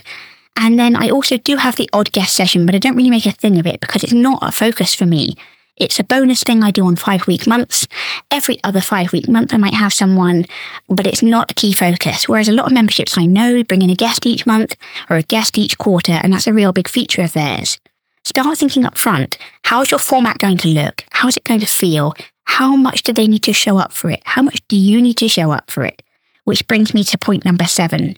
And 0.56 0.78
then 0.78 0.94
I 0.94 1.10
also 1.10 1.36
do 1.36 1.56
have 1.56 1.74
the 1.74 1.90
odd 1.92 2.12
guest 2.12 2.34
session, 2.34 2.64
but 2.64 2.76
I 2.76 2.78
don't 2.78 2.96
really 2.96 3.10
make 3.10 3.26
a 3.26 3.32
thing 3.32 3.58
of 3.58 3.66
it 3.66 3.80
because 3.80 4.04
it's 4.04 4.12
not 4.12 4.38
a 4.40 4.52
focus 4.52 4.94
for 4.94 5.06
me. 5.06 5.34
It's 5.76 5.98
a 5.98 6.04
bonus 6.04 6.44
thing 6.44 6.62
I 6.62 6.70
do 6.70 6.86
on 6.86 6.94
five 6.94 7.26
week 7.26 7.48
months. 7.48 7.88
Every 8.30 8.62
other 8.62 8.80
five 8.80 9.12
week 9.12 9.28
month, 9.28 9.52
I 9.52 9.56
might 9.56 9.74
have 9.74 9.92
someone, 9.92 10.44
but 10.88 11.06
it's 11.06 11.22
not 11.22 11.50
a 11.50 11.54
key 11.54 11.72
focus. 11.72 12.28
Whereas 12.28 12.48
a 12.48 12.52
lot 12.52 12.66
of 12.66 12.72
memberships 12.72 13.18
I 13.18 13.26
know 13.26 13.64
bring 13.64 13.82
in 13.82 13.90
a 13.90 13.96
guest 13.96 14.24
each 14.24 14.46
month 14.46 14.76
or 15.10 15.16
a 15.16 15.22
guest 15.22 15.58
each 15.58 15.76
quarter, 15.76 16.12
and 16.12 16.32
that's 16.32 16.46
a 16.46 16.52
real 16.52 16.72
big 16.72 16.86
feature 16.86 17.22
of 17.22 17.32
theirs. 17.32 17.80
Start 18.24 18.56
thinking 18.56 18.84
up 18.84 18.96
front. 18.96 19.36
How's 19.64 19.90
your 19.90 19.98
format 19.98 20.38
going 20.38 20.58
to 20.58 20.68
look? 20.68 21.04
How's 21.10 21.36
it 21.36 21.44
going 21.44 21.60
to 21.60 21.66
feel? 21.66 22.14
How 22.44 22.76
much 22.76 23.02
do 23.02 23.12
they 23.12 23.26
need 23.26 23.42
to 23.42 23.52
show 23.52 23.78
up 23.78 23.92
for 23.92 24.10
it? 24.10 24.22
How 24.24 24.42
much 24.42 24.62
do 24.68 24.76
you 24.76 25.02
need 25.02 25.16
to 25.18 25.28
show 25.28 25.50
up 25.50 25.70
for 25.72 25.84
it? 25.84 26.02
Which 26.44 26.66
brings 26.68 26.94
me 26.94 27.02
to 27.04 27.18
point 27.18 27.44
number 27.44 27.64
seven. 27.64 28.16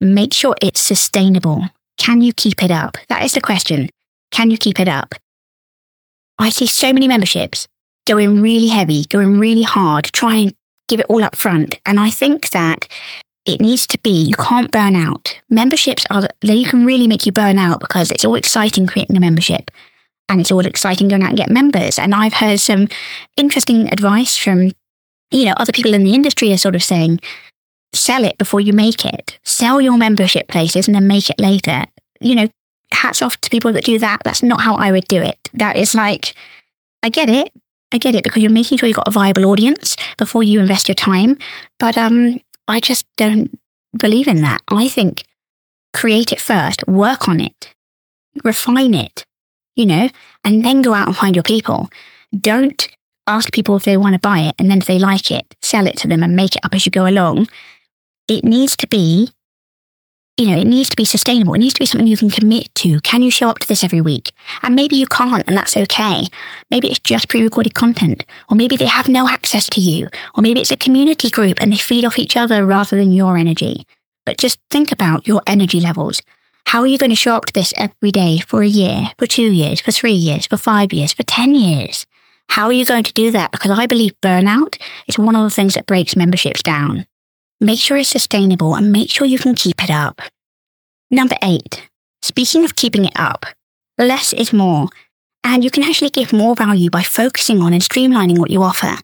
Make 0.00 0.34
sure 0.34 0.56
it's 0.60 0.80
sustainable. 0.80 1.62
Can 1.96 2.22
you 2.22 2.32
keep 2.32 2.62
it 2.62 2.72
up? 2.72 2.96
That 3.08 3.22
is 3.22 3.34
the 3.34 3.40
question. 3.40 3.88
Can 4.32 4.50
you 4.50 4.58
keep 4.58 4.80
it 4.80 4.88
up? 4.88 5.14
I 6.38 6.50
see 6.50 6.66
so 6.66 6.92
many 6.92 7.08
memberships 7.08 7.66
going 8.06 8.40
really 8.40 8.68
heavy, 8.68 9.04
going 9.04 9.38
really 9.38 9.62
hard, 9.62 10.04
trying 10.06 10.54
give 10.88 11.00
it 11.00 11.06
all 11.08 11.22
up 11.22 11.36
front. 11.36 11.78
And 11.86 12.00
I 12.00 12.10
think 12.10 12.50
that 12.50 12.88
it 13.44 13.60
needs 13.60 13.86
to 13.88 13.98
be, 13.98 14.10
you 14.10 14.34
can't 14.34 14.70
burn 14.70 14.96
out. 14.96 15.38
Memberships 15.48 16.06
are, 16.10 16.28
they 16.40 16.64
can 16.64 16.84
really 16.84 17.06
make 17.06 17.26
you 17.26 17.32
burn 17.32 17.58
out 17.58 17.80
because 17.80 18.10
it's 18.10 18.24
all 18.24 18.34
exciting 18.34 18.86
creating 18.86 19.16
a 19.16 19.20
membership 19.20 19.70
and 20.28 20.40
it's 20.40 20.52
all 20.52 20.66
exciting 20.66 21.08
going 21.08 21.22
out 21.22 21.30
and 21.30 21.38
get 21.38 21.50
members. 21.50 21.98
And 21.98 22.14
I've 22.14 22.34
heard 22.34 22.60
some 22.60 22.88
interesting 23.36 23.90
advice 23.92 24.36
from, 24.36 24.72
you 25.30 25.44
know, 25.46 25.54
other 25.56 25.72
people 25.72 25.94
in 25.94 26.04
the 26.04 26.14
industry 26.14 26.52
are 26.52 26.58
sort 26.58 26.74
of 26.74 26.82
saying, 26.82 27.20
sell 27.94 28.24
it 28.24 28.36
before 28.36 28.60
you 28.60 28.72
make 28.72 29.04
it. 29.04 29.38
Sell 29.44 29.80
your 29.80 29.96
membership 29.96 30.48
places 30.48 30.86
and 30.86 30.94
then 30.94 31.06
make 31.06 31.30
it 31.30 31.38
later. 31.38 31.84
You 32.20 32.34
know, 32.34 32.48
hats 32.92 33.22
off 33.22 33.40
to 33.40 33.50
people 33.50 33.72
that 33.72 33.84
do 33.84 33.98
that. 33.98 34.22
That's 34.24 34.42
not 34.42 34.60
how 34.60 34.74
I 34.76 34.92
would 34.92 35.06
do 35.08 35.22
it. 35.22 35.50
That 35.54 35.76
is 35.76 35.94
like, 35.94 36.34
I 37.02 37.08
get 37.08 37.28
it. 37.28 37.52
I 37.92 37.98
get 37.98 38.14
it 38.14 38.24
because 38.24 38.42
you're 38.42 38.50
making 38.52 38.78
sure 38.78 38.86
you've 38.86 38.96
got 38.96 39.08
a 39.08 39.12
viable 39.12 39.46
audience 39.46 39.96
before 40.18 40.42
you 40.42 40.60
invest 40.60 40.88
your 40.88 40.94
time. 40.94 41.38
But 41.78 41.96
um, 41.96 42.40
I 42.66 42.80
just 42.80 43.06
don't 43.16 43.58
believe 43.98 44.28
in 44.28 44.42
that. 44.42 44.62
I 44.68 44.88
think 44.88 45.24
create 45.94 46.32
it 46.32 46.40
first, 46.40 46.86
work 46.86 47.28
on 47.28 47.40
it, 47.40 47.74
refine 48.44 48.94
it, 48.94 49.24
you 49.74 49.86
know, 49.86 50.08
and 50.44 50.64
then 50.64 50.82
go 50.82 50.92
out 50.92 51.08
and 51.08 51.16
find 51.16 51.34
your 51.34 51.42
people. 51.42 51.88
Don't 52.38 52.88
ask 53.26 53.52
people 53.52 53.76
if 53.76 53.84
they 53.84 53.96
want 53.96 54.14
to 54.14 54.18
buy 54.18 54.40
it 54.40 54.54
and 54.58 54.70
then 54.70 54.78
if 54.78 54.86
they 54.86 54.98
like 54.98 55.30
it, 55.30 55.54
sell 55.62 55.86
it 55.86 55.96
to 55.98 56.08
them 56.08 56.22
and 56.22 56.36
make 56.36 56.56
it 56.56 56.64
up 56.64 56.74
as 56.74 56.84
you 56.84 56.92
go 56.92 57.06
along. 57.06 57.48
It 58.28 58.44
needs 58.44 58.76
to 58.76 58.86
be 58.86 59.30
you 60.38 60.46
know, 60.46 60.56
it 60.56 60.66
needs 60.66 60.88
to 60.88 60.96
be 60.96 61.04
sustainable. 61.04 61.54
It 61.54 61.58
needs 61.58 61.74
to 61.74 61.80
be 61.80 61.86
something 61.86 62.06
you 62.06 62.16
can 62.16 62.30
commit 62.30 62.72
to. 62.76 63.00
Can 63.00 63.22
you 63.22 63.30
show 63.30 63.48
up 63.48 63.58
to 63.58 63.66
this 63.66 63.82
every 63.82 64.00
week? 64.00 64.30
And 64.62 64.76
maybe 64.76 64.94
you 64.94 65.06
can't, 65.06 65.42
and 65.48 65.56
that's 65.56 65.76
okay. 65.76 66.28
Maybe 66.70 66.88
it's 66.88 67.00
just 67.00 67.28
pre-recorded 67.28 67.74
content, 67.74 68.24
or 68.48 68.56
maybe 68.56 68.76
they 68.76 68.86
have 68.86 69.08
no 69.08 69.28
access 69.28 69.68
to 69.70 69.80
you, 69.80 70.06
or 70.36 70.42
maybe 70.42 70.60
it's 70.60 70.70
a 70.70 70.76
community 70.76 71.28
group 71.28 71.60
and 71.60 71.72
they 71.72 71.76
feed 71.76 72.04
off 72.04 72.20
each 72.20 72.36
other 72.36 72.64
rather 72.64 72.96
than 72.96 73.10
your 73.10 73.36
energy. 73.36 73.84
But 74.24 74.38
just 74.38 74.60
think 74.70 74.92
about 74.92 75.26
your 75.26 75.42
energy 75.44 75.80
levels. 75.80 76.22
How 76.66 76.82
are 76.82 76.86
you 76.86 76.98
going 76.98 77.10
to 77.10 77.16
show 77.16 77.34
up 77.34 77.46
to 77.46 77.52
this 77.52 77.74
every 77.76 78.12
day 78.12 78.38
for 78.38 78.62
a 78.62 78.68
year, 78.68 79.10
for 79.18 79.26
two 79.26 79.50
years, 79.50 79.80
for 79.80 79.90
three 79.90 80.12
years, 80.12 80.46
for 80.46 80.56
five 80.56 80.92
years, 80.92 81.12
for 81.12 81.24
10 81.24 81.56
years? 81.56 82.06
How 82.50 82.66
are 82.66 82.72
you 82.72 82.84
going 82.84 83.04
to 83.04 83.12
do 83.12 83.32
that? 83.32 83.50
Because 83.50 83.76
I 83.76 83.86
believe 83.86 84.12
burnout 84.22 84.80
is 85.08 85.18
one 85.18 85.34
of 85.34 85.42
the 85.42 85.50
things 85.50 85.74
that 85.74 85.86
breaks 85.86 86.14
memberships 86.14 86.62
down. 86.62 87.07
Make 87.60 87.80
sure 87.80 87.96
it's 87.96 88.08
sustainable 88.08 88.76
and 88.76 88.92
make 88.92 89.10
sure 89.10 89.26
you 89.26 89.38
can 89.38 89.56
keep 89.56 89.82
it 89.82 89.90
up. 89.90 90.20
Number 91.10 91.34
eight, 91.42 91.88
speaking 92.22 92.64
of 92.64 92.76
keeping 92.76 93.04
it 93.04 93.12
up, 93.16 93.46
less 93.98 94.32
is 94.32 94.52
more. 94.52 94.86
And 95.42 95.64
you 95.64 95.70
can 95.70 95.82
actually 95.82 96.10
give 96.10 96.32
more 96.32 96.54
value 96.54 96.88
by 96.88 97.02
focusing 97.02 97.60
on 97.60 97.72
and 97.72 97.82
streamlining 97.82 98.38
what 98.38 98.50
you 98.50 98.62
offer. 98.62 98.96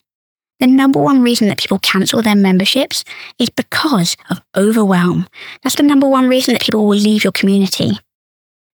The 0.61 0.69
number 0.69 1.01
one 1.01 1.21
reason 1.21 1.49
that 1.49 1.59
people 1.59 1.81
cancel 1.81 2.23
their 2.23 2.37
memberships 2.37 3.03
is 3.41 3.51
because 3.51 4.17
of 4.31 4.41
overwhelm. 4.57 5.27
That's 5.63 5.77
the 5.77 5.83
number 5.83 6.09
one 6.09 6.29
reason 6.29 6.55
that 6.55 6.63
people 6.63 6.87
will 6.87 6.97
leave 6.97 7.25
your 7.25 7.33
community. 7.33 7.99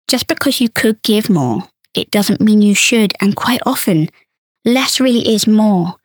Just 0.07 0.27
because 0.27 0.61
you 0.61 0.69
could 0.69 1.01
give 1.03 1.29
more, 1.29 1.67
it 1.93 2.11
doesn't 2.11 2.39
mean 2.39 2.61
you 2.61 2.75
should. 2.75 3.13
And 3.19 3.35
quite 3.35 3.61
often, 3.65 4.09
less 4.63 5.01
really 5.01 5.33
is 5.33 5.47
more. 5.47 5.95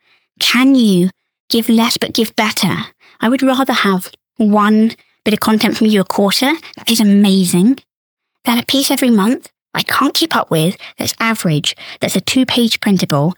Can 0.41 0.75
you 0.75 1.11
give 1.49 1.69
less 1.69 1.99
but 1.99 2.15
give 2.15 2.35
better? 2.35 2.75
I 3.21 3.29
would 3.29 3.43
rather 3.43 3.73
have 3.73 4.11
one 4.37 4.93
bit 5.25 5.35
of 5.35 5.41
content 5.41 5.77
from 5.77 5.87
you 5.89 6.00
a 6.00 6.05
quarter. 6.05 6.53
That 6.77 6.91
is 6.91 7.00
amazing. 7.00 7.79
Than 8.45 8.59
a 8.59 8.65
piece 8.65 8.91
every 8.91 9.11
month 9.11 9.50
I 9.75 9.83
can't 9.83 10.15
keep 10.15 10.35
up 10.35 10.50
with 10.50 10.77
that's 10.99 11.15
average, 11.21 11.77
that's 12.00 12.17
a 12.17 12.21
two 12.21 12.45
page 12.47 12.81
printable, 12.81 13.35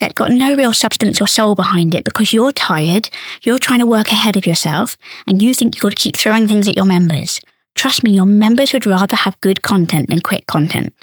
that 0.00 0.14
got 0.14 0.30
no 0.30 0.56
real 0.56 0.72
substance 0.72 1.20
or 1.20 1.26
soul 1.26 1.54
behind 1.54 1.94
it 1.94 2.04
because 2.04 2.32
you're 2.32 2.52
tired, 2.52 3.10
you're 3.42 3.58
trying 3.58 3.80
to 3.80 3.86
work 3.86 4.10
ahead 4.10 4.36
of 4.36 4.46
yourself, 4.46 4.96
and 5.26 5.42
you 5.42 5.54
think 5.54 5.74
you've 5.74 5.82
got 5.82 5.90
to 5.90 5.96
keep 5.96 6.16
throwing 6.16 6.48
things 6.48 6.68
at 6.68 6.76
your 6.76 6.84
members. 6.84 7.40
Trust 7.74 8.02
me, 8.02 8.12
your 8.12 8.26
members 8.26 8.72
would 8.72 8.86
rather 8.86 9.16
have 9.16 9.40
good 9.40 9.62
content 9.62 10.08
than 10.08 10.20
quick 10.20 10.46
content. 10.46 10.94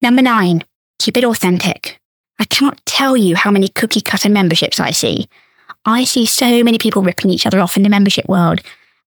Number 0.00 0.22
nine, 0.22 0.64
keep 0.98 1.16
it 1.16 1.24
authentic. 1.24 2.00
I 2.38 2.44
cannot 2.44 2.84
tell 2.86 3.16
you 3.16 3.34
how 3.36 3.50
many 3.50 3.68
cookie 3.68 4.00
cutter 4.00 4.28
memberships 4.28 4.78
I 4.78 4.92
see. 4.92 5.28
I 5.88 6.04
see 6.04 6.26
so 6.26 6.62
many 6.62 6.76
people 6.76 7.00
ripping 7.00 7.30
each 7.30 7.46
other 7.46 7.60
off 7.60 7.78
in 7.78 7.82
the 7.82 7.88
membership 7.88 8.28
world 8.28 8.60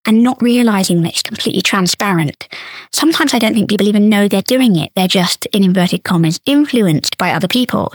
and 0.07 0.23
not 0.23 0.41
realizing 0.41 1.03
that 1.03 1.11
it's 1.11 1.21
completely 1.21 1.61
transparent. 1.61 2.47
Sometimes 2.91 3.35
I 3.35 3.39
don't 3.39 3.53
think 3.53 3.69
people 3.69 3.87
even 3.87 4.09
know 4.09 4.27
they're 4.27 4.41
doing 4.41 4.75
it. 4.75 4.91
They're 4.95 5.07
just, 5.07 5.45
in 5.53 5.63
inverted 5.63 6.03
commas, 6.03 6.39
influenced 6.47 7.19
by 7.19 7.33
other 7.33 7.47
people. 7.47 7.93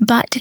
But 0.00 0.36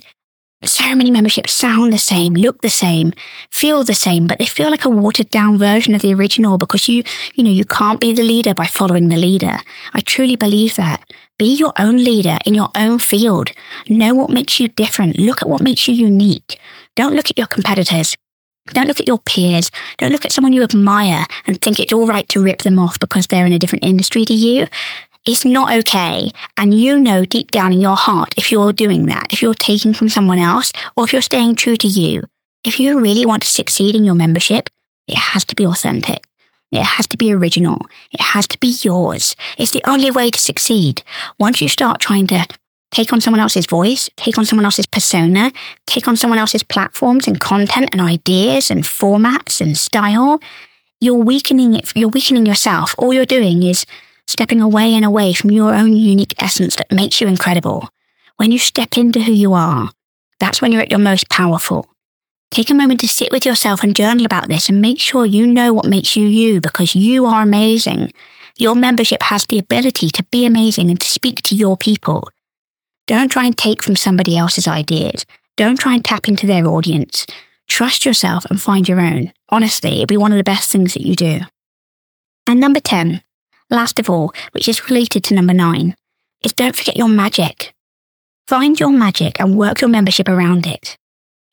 so 0.68 0.94
many 0.94 1.10
memberships 1.10 1.54
sound 1.54 1.94
the 1.94 1.98
same, 1.98 2.34
look 2.34 2.62
the 2.62 2.70
same, 2.70 3.14
feel 3.50 3.84
the 3.84 3.94
same, 3.94 4.28
but 4.28 4.40
they 4.40 4.46
feel 4.46 4.70
like 4.70 4.84
a 4.84 4.90
watered 4.90 5.30
down 5.30 5.58
version 5.58 5.96
of 5.96 6.02
the 6.02 6.14
original 6.14 6.58
because 6.58 6.90
you, 6.90 7.04
you 7.36 7.44
know, 7.44 7.50
you 7.50 7.64
can't 7.64 8.02
be 8.02 8.14
the 8.14 8.24
leader 8.24 8.54
by 8.54 8.66
following 8.66 9.08
the 9.08 9.16
leader. 9.16 9.58
I 9.94 10.02
truly 10.02 10.36
believe 10.36 10.76
that. 10.76 11.04
Be 11.38 11.56
your 11.56 11.72
own 11.80 11.96
leader 11.96 12.38
in 12.46 12.54
your 12.54 12.70
own 12.76 13.00
field. 13.00 13.52
Know 13.88 14.14
what 14.14 14.30
makes 14.30 14.60
you 14.60 14.68
different. 14.68 15.18
Look 15.18 15.42
at 15.42 15.48
what 15.48 15.62
makes 15.62 15.88
you 15.88 15.94
unique. 15.94 16.60
Don't 16.96 17.16
look 17.16 17.30
at 17.30 17.38
your 17.38 17.48
competitors. 17.48 18.18
Don't 18.74 18.88
look 18.88 19.00
at 19.00 19.08
your 19.08 19.20
peers. 19.20 19.72
Don't 19.98 20.12
look 20.12 20.26
at 20.26 20.32
someone 20.34 20.54
you 20.54 20.64
admire 20.64 21.26
and 21.48 21.62
think 21.62 21.80
it's 21.80 21.94
all 21.94 22.06
right 22.06 22.28
to 22.30 22.44
rip 22.44 22.64
them 22.64 22.78
off 22.78 23.00
because 23.00 23.28
they're 23.28 23.46
in 23.46 23.54
a 23.54 23.60
different 23.60 23.86
industry 23.86 24.26
to 24.26 24.34
you. 24.34 24.68
It's 25.30 25.46
not 25.46 25.72
okay. 25.72 26.32
And 26.58 26.74
you 26.74 27.00
know 27.00 27.24
deep 27.24 27.52
down 27.52 27.72
in 27.72 27.80
your 27.80 27.96
heart 27.96 28.34
if 28.36 28.52
you're 28.52 28.74
doing 28.74 29.06
that, 29.06 29.32
if 29.32 29.44
you're 29.44 29.54
taking 29.54 29.94
from 29.94 30.10
someone 30.10 30.40
else, 30.40 30.74
or 30.98 31.04
if 31.04 31.14
you're 31.14 31.22
staying 31.22 31.54
true 31.54 31.76
to 31.76 31.88
you. 31.88 32.24
If 32.64 32.80
you 32.80 33.00
really 33.00 33.28
want 33.28 33.44
to 33.44 33.48
succeed 33.48 33.94
in 33.94 34.04
your 34.04 34.16
membership, 34.16 34.72
it 35.08 35.18
has 35.18 35.46
to 35.46 35.56
be 35.56 35.68
authentic. 35.68 36.26
It 36.72 36.82
has 36.82 37.06
to 37.10 37.18
be 37.18 37.32
original. 37.32 37.78
It 38.12 38.22
has 38.22 38.48
to 38.48 38.58
be 38.58 38.76
yours. 38.82 39.36
It's 39.60 39.70
the 39.70 39.88
only 39.88 40.10
way 40.10 40.32
to 40.32 40.40
succeed. 40.40 41.04
Once 41.38 41.62
you 41.62 41.68
start 41.68 42.02
trying 42.02 42.26
to 42.28 42.48
take 42.90 43.14
on 43.14 43.22
someone 43.22 43.40
else's 43.40 43.68
voice, 43.68 44.10
take 44.16 44.40
on 44.40 44.46
someone 44.46 44.66
else's 44.66 44.88
persona, 44.88 45.52
take 45.86 46.08
on 46.08 46.18
someone 46.18 46.40
else's 46.40 46.64
platforms 46.64 47.28
and 47.28 47.40
content 47.40 47.90
and 47.92 48.02
ideas 48.02 48.72
and 48.72 48.84
formats 48.84 49.62
and 49.62 49.78
style, 49.78 50.42
you're 51.00 51.14
weakening 51.14 51.76
it, 51.76 51.96
you're 51.96 52.10
weakening 52.10 52.48
yourself. 52.48 52.96
All 52.98 53.14
you're 53.14 53.28
doing 53.28 53.62
is 53.62 53.86
stepping 54.30 54.62
away 54.62 54.94
and 54.94 55.04
away 55.04 55.34
from 55.34 55.52
your 55.52 55.74
own 55.74 55.96
unique 55.96 56.36
essence 56.42 56.76
that 56.76 56.92
makes 56.92 57.20
you 57.20 57.28
incredible. 57.28 57.90
When 58.38 58.52
you 58.52 58.60
step 58.60 58.98
into 58.98 59.22
who 59.22 59.32
you 59.32 59.54
are, 59.54 59.90
that's 60.40 60.62
when 60.62 60.72
you're 60.72 60.82
at 60.82 60.92
your 60.92 61.00
most 61.00 61.30
powerful. 61.30 61.88
Take 62.52 62.70
a 62.70 62.76
moment 62.76 63.00
to 63.02 63.08
sit 63.08 63.32
with 63.32 63.46
yourself 63.46 63.84
and 63.84 63.96
journal 63.96 64.26
about 64.26 64.48
this 64.48 64.70
and 64.70 64.82
make 64.82 65.00
sure 65.00 65.26
you 65.26 65.46
know 65.46 65.74
what 65.74 65.86
makes 65.86 66.16
you 66.16 66.26
you 66.26 66.62
because 66.62 66.96
you 66.96 67.26
are 67.26 67.44
amazing. 67.44 68.12
Your 68.58 68.76
membership 68.76 69.24
has 69.24 69.46
the 69.46 69.60
ability 69.60 70.10
to 70.10 70.24
be 70.32 70.46
amazing 70.46 70.90
and 70.90 71.00
to 71.00 71.10
speak 71.10 71.42
to 71.44 71.56
your 71.56 71.78
people. 71.78 72.30
Don't 73.08 73.32
try 73.32 73.46
and 73.46 73.58
take 73.58 73.82
from 73.84 73.96
somebody 73.96 74.38
else's 74.38 74.68
ideas. 74.68 75.26
Don't 75.58 75.80
try 75.80 75.96
and 75.96 76.06
tap 76.06 76.28
into 76.28 76.48
their 76.48 76.66
audience. 76.68 77.26
Trust 77.68 78.06
yourself 78.06 78.46
and 78.46 78.62
find 78.62 78.88
your 78.88 79.00
own. 79.00 79.32
Honestly, 79.50 79.94
it'll 79.94 80.06
be 80.06 80.18
one 80.18 80.32
of 80.32 80.38
the 80.38 80.44
best 80.44 80.72
things 80.72 80.94
that 80.94 81.06
you 81.06 81.16
do. 81.16 81.40
And 82.48 82.60
number 82.60 82.80
10, 82.80 83.22
last 83.70 84.00
of 84.00 84.10
all, 84.10 84.34
which 84.52 84.68
is 84.68 84.90
related 84.90 85.24
to 85.26 85.36
number 85.36 85.54
nine, 85.54 85.96
is 86.44 86.54
don't 86.54 86.76
forget 86.76 86.98
your 86.98 87.08
magic. 87.08 87.74
Find 88.48 88.80
your 88.80 88.92
magic 88.92 89.40
and 89.40 89.58
work 89.58 89.82
your 89.82 89.90
membership 89.90 90.28
around 90.28 90.66
it. 90.66 90.98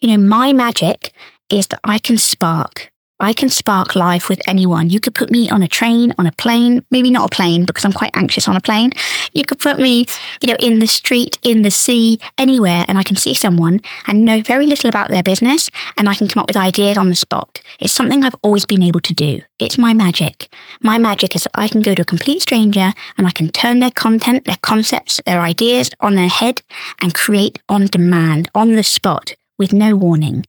You 0.01 0.09
know, 0.17 0.25
my 0.25 0.53
magic 0.53 1.13
is 1.51 1.67
that 1.69 1.81
I 1.85 1.99
can 1.99 2.19
spark. 2.19 2.91
I 3.19 3.33
can 3.33 3.49
spark 3.49 3.97
life 3.97 4.29
with 4.29 4.43
anyone. 4.47 4.91
You 4.91 5.01
could 5.01 5.15
put 5.15 5.31
me 5.31 5.49
on 5.49 5.63
a 5.63 5.69
train, 5.69 6.13
on 6.19 6.27
a 6.27 6.33
plane, 6.33 6.85
maybe 6.91 7.11
not 7.11 7.33
a 7.33 7.35
plane 7.35 7.65
because 7.65 7.85
I'm 7.85 7.93
quite 7.95 8.15
anxious 8.15 8.47
on 8.47 8.57
a 8.57 8.61
plane. 8.61 8.93
You 9.33 9.43
could 9.45 9.59
put 9.59 9.79
me, 9.79 10.07
you 10.43 10.49
know, 10.49 10.57
in 10.61 10.81
the 10.81 10.87
street, 10.87 11.39
in 11.43 11.63
the 11.63 11.71
sea, 11.71 12.21
anywhere, 12.37 12.85
and 12.89 12.99
I 12.99 13.03
can 13.03 13.17
see 13.17 13.33
someone 13.33 13.81
and 14.07 14.27
know 14.27 14.43
very 14.43 14.67
little 14.67 14.89
about 14.89 15.09
their 15.09 15.23
business 15.23 15.71
and 15.97 16.11
I 16.11 16.15
can 16.15 16.29
come 16.29 16.43
up 16.43 16.49
with 16.49 16.59
ideas 16.59 16.99
on 16.99 17.09
the 17.09 17.17
spot. 17.17 17.63
It's 17.81 17.93
something 17.93 18.23
I've 18.23 18.37
always 18.43 18.67
been 18.67 18.83
able 18.83 19.01
to 19.01 19.15
do. 19.15 19.41
It's 19.59 19.79
my 19.79 19.95
magic. 19.95 20.53
My 20.83 20.99
magic 20.99 21.35
is 21.35 21.45
that 21.45 21.59
I 21.59 21.69
can 21.69 21.81
go 21.81 21.95
to 21.95 22.03
a 22.03 22.07
complete 22.07 22.43
stranger 22.43 22.93
and 23.17 23.27
I 23.27 23.31
can 23.31 23.49
turn 23.49 23.81
their 23.81 23.91
content, 23.91 24.45
their 24.45 24.59
concepts, 24.61 25.23
their 25.25 25.41
ideas 25.41 25.91
on 26.01 26.17
their 26.17 26.29
head 26.29 26.61
and 27.01 27.15
create 27.15 27.63
on 27.67 27.87
demand, 27.87 28.51
on 28.55 28.73
the 28.73 28.83
spot, 28.83 29.35
with 29.59 29.73
no 29.73 29.97
warning. 29.97 30.45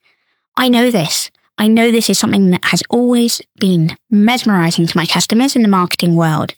I 0.58 0.68
know 0.68 0.92
this. 0.92 1.32
I 1.58 1.68
know 1.68 1.92
this 1.92 2.10
is 2.10 2.20
something 2.20 2.52
that 2.52 2.66
has 2.66 2.84
always 2.90 3.42
been 3.60 3.98
mesmerizing 4.10 4.86
to 4.88 4.98
my 4.98 5.06
customers 5.06 5.56
in 5.56 5.64
the 5.64 5.68
marketing 5.68 6.16
world. 6.16 6.54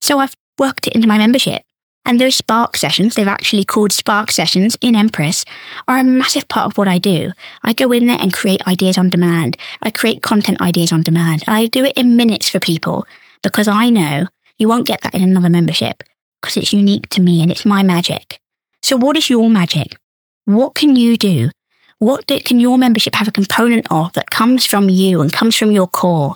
So 0.00 0.18
I've 0.18 0.34
worked 0.58 0.86
it 0.86 0.94
into 0.94 1.08
my 1.08 1.18
membership. 1.18 1.62
And 2.04 2.20
those 2.20 2.34
Spark 2.34 2.76
sessions, 2.76 3.14
they've 3.14 3.28
actually 3.28 3.64
called 3.64 3.92
Spark 3.92 4.30
sessions 4.30 4.76
in 4.80 4.96
Empress, 4.96 5.44
are 5.86 5.98
a 5.98 6.04
massive 6.04 6.48
part 6.48 6.66
of 6.66 6.76
what 6.76 6.88
I 6.88 6.98
do. 6.98 7.32
I 7.62 7.72
go 7.72 7.92
in 7.92 8.06
there 8.06 8.18
and 8.20 8.32
create 8.32 8.66
ideas 8.66 8.98
on 8.98 9.08
demand. 9.08 9.56
I 9.82 9.90
create 9.90 10.22
content 10.22 10.60
ideas 10.60 10.92
on 10.92 11.02
demand. 11.02 11.44
I 11.46 11.66
do 11.66 11.84
it 11.84 11.96
in 11.96 12.16
minutes 12.16 12.48
for 12.48 12.58
people 12.58 13.06
because 13.42 13.68
I 13.68 13.88
know 13.88 14.26
you 14.58 14.68
won't 14.68 14.86
get 14.86 15.00
that 15.02 15.14
in 15.14 15.22
another 15.22 15.48
membership 15.48 16.02
because 16.40 16.56
it's 16.56 16.72
unique 16.72 17.08
to 17.10 17.20
me 17.20 17.40
and 17.40 17.50
it's 17.50 17.64
my 17.64 17.82
magic. 17.84 18.40
So 18.82 18.96
what 18.96 19.16
is 19.16 19.30
your 19.30 19.48
magic? 19.48 19.96
What 20.44 20.74
can 20.74 20.96
you 20.96 21.16
do 21.16 21.50
what 22.02 22.26
can 22.26 22.58
your 22.58 22.78
membership 22.78 23.14
have 23.14 23.28
a 23.28 23.32
component 23.32 23.86
of 23.88 24.12
that 24.14 24.32
comes 24.32 24.66
from 24.66 24.88
you 24.88 25.20
and 25.20 25.32
comes 25.32 25.54
from 25.54 25.70
your 25.70 25.86
core? 25.86 26.34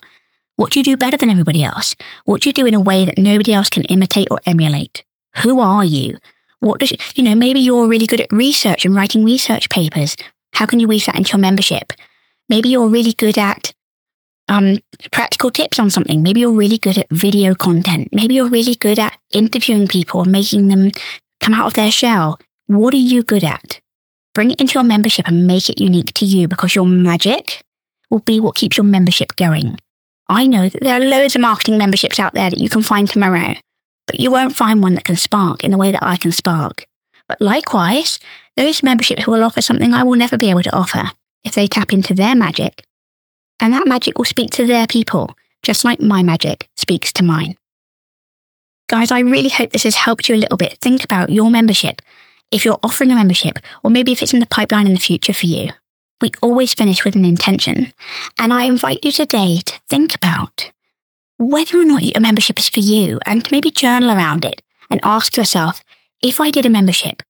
What 0.54 0.70
do 0.70 0.78
you 0.78 0.84
do 0.84 0.96
better 0.96 1.16
than 1.16 1.28
everybody 1.28 1.64
else? 1.64 1.96
What 2.24 2.42
do 2.42 2.48
you 2.48 2.52
do 2.52 2.66
in 2.66 2.74
a 2.74 2.80
way 2.80 3.04
that 3.04 3.18
nobody 3.18 3.52
else 3.52 3.68
can 3.68 3.82
imitate 3.86 4.28
or 4.30 4.38
emulate? 4.46 5.02
Who 5.38 5.58
are 5.58 5.84
you? 5.84 6.18
What 6.60 6.78
does, 6.78 6.92
you 7.16 7.24
know, 7.24 7.34
maybe 7.34 7.58
you're 7.58 7.88
really 7.88 8.06
good 8.06 8.20
at 8.20 8.30
research 8.30 8.84
and 8.84 8.94
writing 8.94 9.24
research 9.24 9.68
papers. 9.68 10.16
How 10.52 10.66
can 10.66 10.78
you 10.78 10.86
weave 10.86 11.06
that 11.06 11.16
into 11.16 11.32
your 11.32 11.40
membership? 11.40 11.92
Maybe 12.48 12.68
you're 12.68 12.86
really 12.86 13.14
good 13.14 13.36
at 13.36 13.74
um, 14.46 14.78
practical 15.10 15.50
tips 15.50 15.80
on 15.80 15.90
something. 15.90 16.22
Maybe 16.22 16.42
you're 16.42 16.52
really 16.52 16.78
good 16.78 16.96
at 16.96 17.10
video 17.10 17.56
content. 17.56 18.10
Maybe 18.12 18.36
you're 18.36 18.48
really 18.48 18.76
good 18.76 19.00
at 19.00 19.18
interviewing 19.32 19.88
people 19.88 20.22
and 20.22 20.30
making 20.30 20.68
them 20.68 20.92
come 21.40 21.54
out 21.54 21.66
of 21.66 21.74
their 21.74 21.90
shell. 21.90 22.38
What 22.68 22.94
are 22.94 22.98
you 22.98 23.24
good 23.24 23.42
at? 23.42 23.80
Bring 24.36 24.50
it 24.50 24.60
into 24.60 24.74
your 24.74 24.84
membership 24.84 25.26
and 25.26 25.46
make 25.46 25.70
it 25.70 25.80
unique 25.80 26.12
to 26.12 26.26
you 26.26 26.46
because 26.46 26.74
your 26.74 26.84
magic 26.84 27.62
will 28.10 28.18
be 28.18 28.38
what 28.38 28.54
keeps 28.54 28.76
your 28.76 28.84
membership 28.84 29.34
going. 29.36 29.78
I 30.28 30.46
know 30.46 30.68
that 30.68 30.82
there 30.82 31.00
are 31.00 31.02
loads 31.02 31.34
of 31.34 31.40
marketing 31.40 31.78
memberships 31.78 32.20
out 32.20 32.34
there 32.34 32.50
that 32.50 32.58
you 32.58 32.68
can 32.68 32.82
find 32.82 33.08
tomorrow, 33.08 33.54
but 34.06 34.20
you 34.20 34.30
won't 34.30 34.54
find 34.54 34.82
one 34.82 34.92
that 34.92 35.04
can 35.04 35.16
spark 35.16 35.64
in 35.64 35.70
the 35.70 35.78
way 35.78 35.90
that 35.90 36.04
I 36.04 36.16
can 36.16 36.32
spark. 36.32 36.84
But 37.26 37.40
likewise, 37.40 38.20
those 38.58 38.82
memberships 38.82 39.26
will 39.26 39.42
offer 39.42 39.62
something 39.62 39.94
I 39.94 40.02
will 40.02 40.18
never 40.18 40.36
be 40.36 40.50
able 40.50 40.64
to 40.64 40.76
offer 40.76 41.12
if 41.42 41.54
they 41.54 41.66
tap 41.66 41.94
into 41.94 42.12
their 42.12 42.34
magic. 42.34 42.84
And 43.58 43.72
that 43.72 43.88
magic 43.88 44.18
will 44.18 44.26
speak 44.26 44.50
to 44.50 44.66
their 44.66 44.86
people, 44.86 45.34
just 45.62 45.82
like 45.82 45.98
my 45.98 46.22
magic 46.22 46.68
speaks 46.76 47.10
to 47.14 47.24
mine. 47.24 47.56
Guys, 48.90 49.10
I 49.10 49.20
really 49.20 49.48
hope 49.48 49.70
this 49.70 49.84
has 49.84 49.94
helped 49.94 50.28
you 50.28 50.34
a 50.34 50.42
little 50.44 50.58
bit. 50.58 50.76
Think 50.82 51.04
about 51.04 51.30
your 51.30 51.50
membership 51.50 52.02
if 52.56 52.64
you're 52.64 52.80
offering 52.82 53.12
a 53.12 53.14
membership, 53.14 53.58
or 53.84 53.90
maybe 53.90 54.12
if 54.12 54.22
it's 54.22 54.34
in 54.34 54.40
the 54.40 54.46
pipeline 54.46 54.86
in 54.86 54.94
the 54.94 54.98
future 54.98 55.32
for 55.32 55.46
you. 55.46 55.70
We 56.20 56.30
always 56.42 56.72
finish 56.72 57.04
with 57.04 57.14
an 57.14 57.24
intention. 57.24 57.92
And 58.38 58.52
I 58.52 58.64
invite 58.64 59.04
you 59.04 59.12
today 59.12 59.58
to 59.64 59.80
think 59.88 60.14
about 60.14 60.72
whether 61.38 61.78
or 61.78 61.84
not 61.84 62.02
a 62.02 62.20
membership 62.20 62.58
is 62.58 62.70
for 62.70 62.80
you 62.80 63.20
and 63.26 63.44
to 63.44 63.52
maybe 63.52 63.70
journal 63.70 64.10
around 64.10 64.44
it 64.44 64.62
and 64.90 65.00
ask 65.02 65.36
yourself, 65.36 65.84
if 66.22 66.40
I 66.40 66.50
did 66.50 66.64
a 66.64 66.70
membership, 66.70 67.22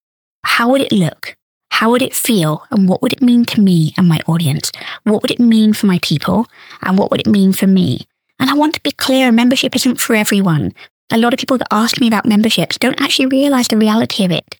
how 0.45 0.71
would 0.71 0.81
it 0.81 0.93
look? 0.93 1.37
How 1.71 1.91
would 1.91 2.03
it 2.03 2.15
feel? 2.15 2.65
And 2.71 2.89
what 2.89 3.03
would 3.03 3.13
it 3.13 3.21
mean 3.21 3.45
to 3.47 3.61
me 3.61 3.93
and 3.99 4.09
my 4.09 4.21
audience? 4.27 4.71
What 5.03 5.23
would 5.23 5.33
it 5.33 5.41
mean 5.41 5.73
for 5.73 5.87
my 5.87 5.99
people? 6.03 6.47
And 6.83 6.97
what 6.97 7.11
would 7.11 7.21
it 7.21 7.27
mean 7.27 7.53
for 7.53 7.67
me? 7.67 8.07
And 8.39 8.49
I 8.49 8.55
want 8.55 8.75
to 8.75 8.83
be 8.83 8.93
clear, 8.93 9.29
a 9.29 9.33
membership 9.33 9.75
isn't 9.75 10.01
for 10.01 10.15
everyone. 10.15 10.73
A 11.11 11.19
lot 11.19 11.33
of 11.33 11.41
people 11.41 11.59
that 11.59 11.69
ask 11.73 12.01
me 12.01 12.07
about 12.07 12.27
memberships 12.27 12.79
don't 12.79 13.01
actually 13.01 13.27
realize 13.27 13.69
the 13.69 13.77
reality 13.77 14.25
of 14.25 14.31
it. 14.31 14.57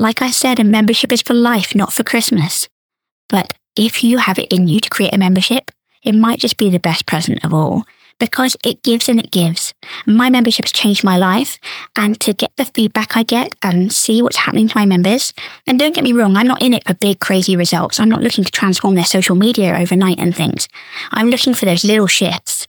Like 0.00 0.22
I 0.22 0.30
said, 0.30 0.58
a 0.58 0.64
membership 0.64 1.12
is 1.12 1.20
for 1.20 1.34
life, 1.34 1.74
not 1.74 1.92
for 1.92 2.04
Christmas. 2.04 2.70
But 3.28 3.52
if 3.76 4.02
you 4.02 4.16
have 4.16 4.38
it 4.38 4.50
in 4.50 4.66
you 4.66 4.80
to 4.80 4.88
create 4.88 5.12
a 5.12 5.18
membership, 5.18 5.70
it 6.02 6.14
might 6.14 6.38
just 6.38 6.56
be 6.56 6.70
the 6.70 6.78
best 6.80 7.04
present 7.04 7.44
of 7.44 7.52
all 7.52 7.84
because 8.18 8.56
it 8.64 8.82
gives 8.82 9.10
and 9.10 9.20
it 9.20 9.30
gives. 9.30 9.74
My 10.06 10.30
membership's 10.30 10.72
changed 10.72 11.04
my 11.04 11.18
life 11.18 11.58
and 11.96 12.18
to 12.20 12.32
get 12.32 12.56
the 12.56 12.64
feedback 12.64 13.14
I 13.14 13.24
get 13.24 13.54
and 13.62 13.92
see 13.92 14.22
what's 14.22 14.38
happening 14.38 14.68
to 14.68 14.78
my 14.78 14.86
members. 14.86 15.34
And 15.66 15.78
don't 15.78 15.94
get 15.94 16.04
me 16.04 16.14
wrong, 16.14 16.34
I'm 16.34 16.46
not 16.46 16.62
in 16.62 16.72
it 16.72 16.86
for 16.86 16.94
big 16.94 17.20
crazy 17.20 17.54
results. 17.54 18.00
I'm 18.00 18.08
not 18.08 18.22
looking 18.22 18.42
to 18.44 18.50
transform 18.50 18.94
their 18.94 19.04
social 19.04 19.36
media 19.36 19.76
overnight 19.78 20.18
and 20.18 20.34
things. 20.34 20.66
I'm 21.10 21.28
looking 21.28 21.52
for 21.52 21.66
those 21.66 21.84
little 21.84 22.06
shifts, 22.06 22.68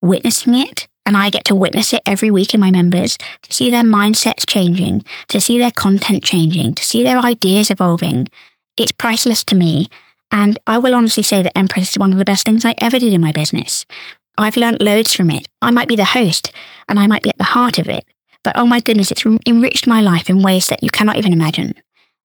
witnessing 0.00 0.54
it. 0.54 0.88
And 1.10 1.16
I 1.16 1.28
get 1.28 1.44
to 1.46 1.56
witness 1.56 1.92
it 1.92 2.02
every 2.06 2.30
week 2.30 2.54
in 2.54 2.60
my 2.60 2.70
members 2.70 3.18
to 3.18 3.52
see 3.52 3.68
their 3.68 3.82
mindsets 3.82 4.48
changing, 4.48 5.04
to 5.26 5.40
see 5.40 5.58
their 5.58 5.72
content 5.72 6.22
changing, 6.22 6.76
to 6.76 6.84
see 6.84 7.02
their 7.02 7.18
ideas 7.18 7.68
evolving. 7.68 8.28
It's 8.76 8.92
priceless 8.92 9.42
to 9.46 9.56
me. 9.56 9.88
And 10.30 10.56
I 10.68 10.78
will 10.78 10.94
honestly 10.94 11.24
say 11.24 11.42
that 11.42 11.58
Empress 11.58 11.90
is 11.90 11.98
one 11.98 12.12
of 12.12 12.18
the 12.18 12.24
best 12.24 12.46
things 12.46 12.64
I 12.64 12.76
ever 12.78 13.00
did 13.00 13.12
in 13.12 13.20
my 13.20 13.32
business. 13.32 13.86
I've 14.38 14.56
learned 14.56 14.80
loads 14.80 15.12
from 15.12 15.32
it. 15.32 15.48
I 15.60 15.72
might 15.72 15.88
be 15.88 15.96
the 15.96 16.04
host 16.04 16.52
and 16.88 16.96
I 16.96 17.08
might 17.08 17.24
be 17.24 17.30
at 17.30 17.38
the 17.38 17.42
heart 17.58 17.80
of 17.80 17.88
it, 17.88 18.04
but 18.44 18.56
oh 18.56 18.64
my 18.64 18.78
goodness, 18.78 19.10
it's 19.10 19.26
enriched 19.48 19.88
my 19.88 20.00
life 20.00 20.30
in 20.30 20.44
ways 20.44 20.68
that 20.68 20.84
you 20.84 20.90
cannot 20.90 21.16
even 21.16 21.32
imagine. 21.32 21.74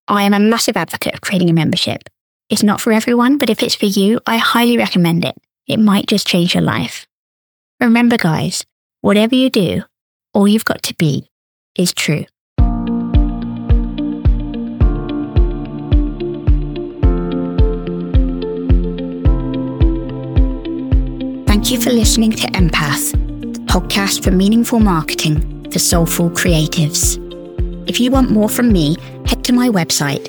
I 0.08 0.22
am 0.22 0.34
a 0.36 0.40
massive 0.40 0.78
advocate 0.78 1.16
of 1.16 1.22
creating 1.22 1.50
a 1.50 1.54
membership. 1.54 2.04
It's 2.52 2.62
not 2.62 2.82
for 2.82 2.94
everyone, 2.94 3.40
but 3.40 3.50
if 3.50 3.64
it's 3.64 3.74
for 3.74 3.88
you, 3.88 4.20
I 4.28 4.38
highly 4.38 4.78
recommend 4.78 5.26
it. 5.26 5.36
It 5.66 5.80
might 5.80 6.06
just 6.06 6.28
change 6.28 6.54
your 6.54 6.62
life. 6.62 7.08
Remember, 7.80 8.18
guys, 8.18 8.64
whatever 9.06 9.36
you 9.36 9.52
do, 9.52 9.84
all 10.34 10.48
you've 10.48 10.66
got 10.66 10.82
to 10.82 10.96
be 10.96 11.30
is 11.78 11.94
true. 11.94 12.26
Thank 21.46 21.70
you 21.70 21.80
for 21.80 21.92
listening 21.92 22.32
to 22.32 22.48
Empath, 22.54 23.12
the 23.54 23.60
podcast 23.60 24.24
for 24.24 24.32
meaningful 24.32 24.80
marketing 24.80 25.70
for 25.72 25.78
soulful 25.78 26.32
creatives. 26.32 27.22
If 27.88 28.00
you 28.00 28.10
want 28.10 28.32
more 28.32 28.50
from 28.50 28.74
me, 28.74 28.96
head 29.28 29.44
to 29.44 29.54
my 29.54 29.70
website, 29.70 30.26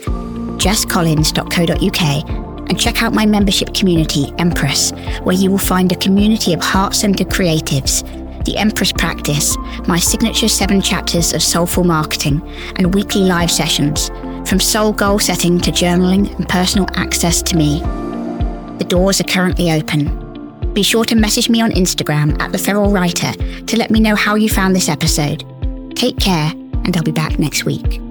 jesscollins.co.uk, 0.59 2.69
and 2.69 2.79
check 2.79 3.03
out 3.03 3.15
my 3.15 3.25
membership 3.25 3.73
community, 3.73 4.35
Empress, 4.37 4.91
where 5.23 5.35
you 5.35 5.51
will 5.51 5.57
find 5.57 5.91
a 5.93 5.97
community 5.97 6.53
of 6.53 6.61
heart 6.61 6.95
centered 6.95 7.29
creatives, 7.29 8.05
the 8.47 8.57
Empress 8.57 8.93
Practice, 8.93 9.57
my 9.87 9.99
signature 9.99 10.49
seven 10.49 10.81
chapters 10.81 11.35
of 11.35 11.43
soulful 11.43 11.85
marketing, 11.85 12.41
and 12.77 12.95
weekly 12.95 13.23
live 13.23 13.51
sessions, 13.51 14.09
from 14.49 14.61
soul 14.61 14.93
goal 14.93 15.19
setting 15.19 15.61
to 15.61 15.71
journaling 15.71 16.35
and 16.37 16.49
personal 16.49 16.87
access 16.95 17.43
to 17.43 17.57
me. 17.57 17.81
The 18.79 18.87
doors 18.89 19.21
are 19.21 19.25
currently 19.25 19.73
open. 19.73 20.73
Be 20.73 20.83
sure 20.83 21.05
to 21.07 21.15
message 21.15 21.49
me 21.49 21.61
on 21.61 21.73
Instagram 21.73 22.41
at 22.41 22.53
The 22.53 22.59
Feral 22.59 22.91
Writer 22.91 23.33
to 23.33 23.77
let 23.77 23.91
me 23.91 24.01
know 24.01 24.15
how 24.15 24.37
you 24.37 24.49
found 24.49 24.75
this 24.75 24.89
episode. 24.89 25.45
Take 25.97 26.19
care, 26.19 26.53
and 26.53 26.97
I'll 26.97 27.03
be 27.03 27.13
back 27.13 27.39
next 27.39 27.65
week. 27.65 28.06